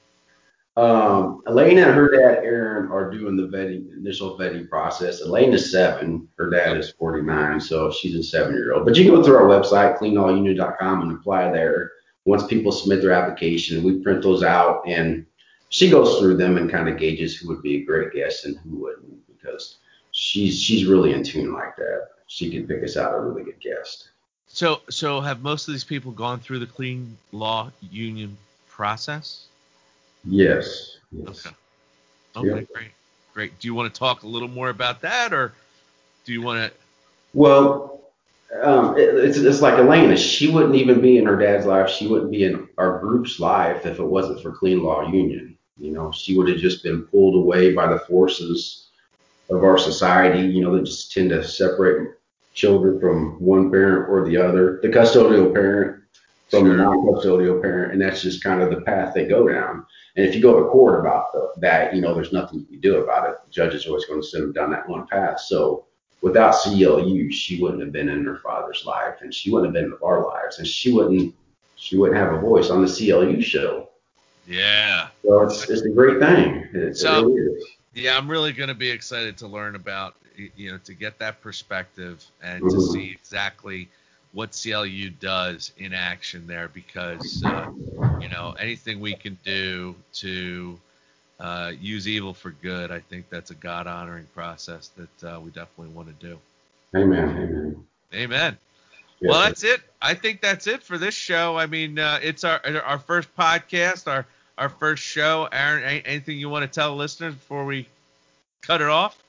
Um, 0.77 1.43
Elena 1.47 1.83
and 1.83 1.95
her 1.95 2.11
dad 2.11 2.45
Aaron 2.45 2.91
are 2.93 3.11
doing 3.11 3.37
the 3.37 3.49
vetting, 3.49 3.93
initial 3.97 4.39
vetting 4.39 4.69
process. 4.69 5.21
Elena's 5.21 5.71
seven, 5.71 6.29
her 6.39 6.49
dad 6.49 6.77
is 6.77 6.91
49, 6.93 7.61
so 7.61 7.91
she's 7.91 8.15
a 8.15 8.23
seven-year-old. 8.23 8.85
But 8.85 8.97
you 8.97 9.05
can 9.05 9.15
go 9.15 9.23
through 9.23 9.37
our 9.37 9.49
website, 9.49 9.99
cleanlawunion.com, 9.99 11.03
and 11.03 11.13
apply 11.13 11.51
there. 11.51 11.93
Once 12.25 12.47
people 12.47 12.71
submit 12.71 13.03
their 13.03 13.13
application, 13.13 13.83
we 13.83 13.99
print 13.99 14.23
those 14.23 14.43
out, 14.43 14.83
and 14.87 15.27
she 15.71 15.91
goes 15.91 16.19
through 16.19 16.37
them 16.37 16.57
and 16.57 16.71
kind 16.71 16.89
of 16.89 16.99
gauges 16.99 17.37
who 17.37 17.49
would 17.49 17.63
be 17.63 17.77
a 17.77 17.85
great 17.85 18.13
guest 18.13 18.45
and 18.45 18.57
who 18.59 18.77
wouldn't, 18.77 19.27
because 19.27 19.79
she's 20.13 20.61
she's 20.61 20.87
really 20.87 21.13
in 21.13 21.25
tune 21.25 21.53
like 21.53 21.77
that. 21.77 22.09
She 22.27 22.51
can 22.51 22.67
pick 22.67 22.85
us 22.85 22.97
out 22.97 23.15
a 23.15 23.21
really 23.21 23.43
good 23.43 23.61
guest. 23.61 24.11
So 24.47 24.83
so 24.89 25.21
have 25.21 25.43
most 25.43 25.67
of 25.69 25.75
these 25.75 25.85
people 25.85 26.13
gone 26.13 26.41
through 26.41 26.61
the 26.61 26.67
Clean 26.67 27.17
Law 27.33 27.71
Union 27.91 28.37
process? 28.69 29.47
Yes. 30.25 30.99
yes. 31.11 31.47
Okay. 31.47 31.57
Okay, 32.37 32.49
Yeah. 32.49 32.67
great, 32.73 32.91
great. 33.35 33.59
Do 33.59 33.69
you 33.69 33.75
want 33.75 33.93
to 33.93 33.99
talk 33.99 34.23
a 34.23 34.27
little 34.27 34.49
more 34.49 34.69
about 34.69 35.01
that, 35.03 35.33
or 35.33 35.53
do 36.25 36.33
you 36.33 36.43
want 36.43 36.71
to? 36.71 36.79
Well, 37.35 38.03
um, 38.63 38.97
it, 38.97 39.15
it's, 39.15 39.39
it's 39.39 39.61
like 39.61 39.75
Elena. 39.75 40.17
She 40.17 40.51
wouldn't 40.51 40.75
even 40.75 41.01
be 41.01 41.19
in 41.19 41.27
her 41.27 41.37
dad's 41.37 41.67
life. 41.67 41.89
She 41.89 42.07
wouldn't 42.07 42.31
be 42.31 42.45
in 42.45 42.69
our 42.79 42.99
group's 42.99 43.41
life 43.41 43.87
if 43.87 43.99
it 43.99 44.05
wasn't 44.05 44.43
for 44.43 44.53
Clean 44.53 44.83
Law 44.83 45.11
Union. 45.11 45.57
You 45.79 45.93
know, 45.93 46.13
she 46.13 46.37
would 46.37 46.49
have 46.49 46.59
just 46.59 46.83
been 46.83 47.03
pulled 47.03 47.37
away 47.37 47.75
by 47.75 47.93
the 47.93 48.01
forces 48.01 48.89
of 49.49 49.65
our 49.65 49.79
society. 49.79 50.47
You 50.47 50.63
know, 50.63 50.77
that 50.77 50.85
just 50.85 51.13
tend 51.13 51.31
to 51.31 51.43
separate 51.43 52.09
children 52.55 53.01
from 53.01 53.41
one 53.41 53.71
parent 53.71 54.09
or 54.11 54.29
the 54.29 54.37
other, 54.37 54.79
the 54.83 54.89
custodial 54.89 55.53
parent 55.53 56.03
from 56.51 56.67
Sure. 56.67 56.77
the 56.77 56.83
non-custodial 56.83 57.61
parent, 57.63 57.93
and 57.93 58.01
that's 58.01 58.23
just 58.23 58.43
kind 58.43 58.61
of 58.63 58.71
the 58.71 58.81
path 58.83 59.15
they 59.15 59.27
go 59.27 59.49
down. 59.49 59.87
And 60.17 60.27
if 60.27 60.35
you 60.35 60.43
go 60.43 60.59
to 60.63 60.69
court 60.69 61.01
about 61.01 61.33
the, 61.33 61.49
that, 61.59 61.95
you 61.95 62.01
know, 62.01 62.13
there's 62.15 62.33
nothing 62.33 62.61
you 62.61 62.67
can 62.67 62.81
do 62.81 62.97
about 63.03 63.31
it. 63.31 63.37
The 63.47 63.51
judge 63.53 63.75
is 63.75 63.87
always 63.87 64.05
going 64.07 64.21
to 64.21 64.27
send 64.27 64.43
them 64.45 64.53
down 64.53 64.71
that 64.73 64.89
one 64.89 65.07
path. 65.07 65.41
So 65.41 65.85
without 66.23 66.55
CLU, 66.63 67.31
she 67.31 67.63
wouldn't 67.63 67.81
have 67.83 67.93
been 67.93 68.09
in 68.09 68.25
her 68.25 68.39
father's 68.39 68.85
life, 68.85 69.17
and 69.21 69.33
she 69.33 69.51
wouldn't 69.51 69.75
have 69.75 69.83
been 69.83 69.93
in 69.93 69.99
our 70.03 70.27
lives, 70.27 70.59
and 70.59 70.67
she 70.67 70.93
wouldn't 70.93 71.35
she 71.77 71.97
wouldn't 71.97 72.19
have 72.19 72.35
a 72.35 72.39
voice 72.41 72.69
on 72.69 72.85
the 72.85 72.89
CLU 72.93 73.41
show. 73.41 73.89
Yeah. 74.47 75.09
So 75.23 75.43
it's 75.43 75.71
it's 75.71 75.83
a 75.83 75.89
great 75.89 76.19
thing. 76.19 76.69
It, 76.75 76.97
So- 76.97 77.25
really. 77.25 77.61
Yeah, 77.95 78.17
I'm 78.17 78.29
really 78.31 78.53
going 78.53 78.69
to 78.69 78.75
be 78.75 78.89
excited 78.91 79.37
to 79.39 79.49
learn 79.49 79.75
about, 79.75 80.15
you 80.57 80.71
know, 80.71 80.79
to 80.85 80.95
get 80.95 81.19
that 81.19 81.41
perspective 81.41 82.25
and 82.43 82.61
to 82.71 82.77
Mhm. 82.77 82.93
see 82.93 83.11
exactly 83.11 83.89
what 84.33 84.59
CLU 84.61 85.11
does 85.11 85.73
in 85.79 85.93
action 85.93 86.47
there 86.47 86.69
because, 86.69 87.43
uh, 87.45 87.71
you 88.21 88.29
know, 88.29 88.55
anything 88.59 89.01
we 89.01 89.15
can 89.15 89.37
do 89.45 89.95
to 90.15 90.79
uh, 91.41 91.73
use 91.81 92.07
evil 92.07 92.33
for 92.33 92.51
good, 92.51 92.91
I 92.91 93.01
think 93.01 93.29
that's 93.29 93.51
a 93.51 93.55
God 93.55 93.87
honoring 93.87 94.27
process 94.35 94.91
that 94.97 95.29
uh, 95.29 95.41
we 95.41 95.51
definitely 95.51 95.95
want 95.95 96.09
to 96.09 96.27
do. 96.27 96.39
Amen. 96.95 97.29
Amen. 97.29 97.87
Amen. 98.15 98.59
Yes, 99.21 99.31
well, 99.31 99.41
that's 99.41 99.65
it. 99.65 99.81
I 100.01 100.15
think 100.15 100.41
that's 100.41 100.67
it 100.67 100.83
for 100.83 100.97
this 100.97 101.15
show. 101.15 101.57
I 101.57 101.67
mean, 101.67 101.99
uh, 101.99 102.19
it's 102.23 102.43
our 102.43 102.61
our 102.85 102.99
first 102.99 103.35
podcast, 103.37 104.11
our 104.11 104.27
our 104.57 104.71
first 104.71 105.03
show. 105.03 105.47
Aaron, 105.53 106.03
anything 106.05 106.39
you 106.39 106.49
want 106.49 106.71
to 106.71 106.81
tell 106.81 106.97
listeners 106.97 107.35
before 107.35 107.67
we 107.67 107.87
cut 108.63 108.81
it 108.81 108.89
off? 108.89 109.23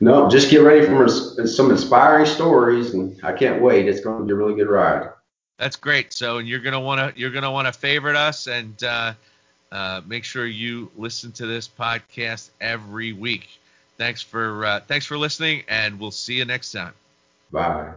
No, 0.00 0.28
just 0.28 0.50
get 0.50 0.58
ready 0.58 0.86
for 0.86 1.08
some 1.08 1.70
inspiring 1.70 2.26
stories, 2.26 2.94
and 2.94 3.18
I 3.24 3.32
can't 3.32 3.60
wait. 3.60 3.88
It's 3.88 4.00
going 4.00 4.20
to 4.20 4.24
be 4.24 4.32
a 4.32 4.36
really 4.36 4.54
good 4.54 4.68
ride. 4.68 5.10
That's 5.58 5.76
great. 5.76 6.12
So 6.12 6.38
you're 6.38 6.60
gonna 6.60 6.80
wanna 6.80 7.12
you're 7.16 7.32
gonna 7.32 7.50
wanna 7.50 7.72
favorite 7.72 8.14
us 8.16 8.46
and 8.46 8.80
uh, 8.84 9.12
uh, 9.72 10.00
make 10.06 10.24
sure 10.24 10.46
you 10.46 10.90
listen 10.96 11.32
to 11.32 11.46
this 11.46 11.68
podcast 11.68 12.50
every 12.60 13.12
week. 13.12 13.48
Thanks 13.96 14.22
for 14.22 14.64
uh, 14.64 14.80
thanks 14.86 15.04
for 15.04 15.18
listening, 15.18 15.64
and 15.68 15.98
we'll 15.98 16.12
see 16.12 16.34
you 16.34 16.44
next 16.44 16.70
time. 16.70 16.94
Bye. 17.50 17.92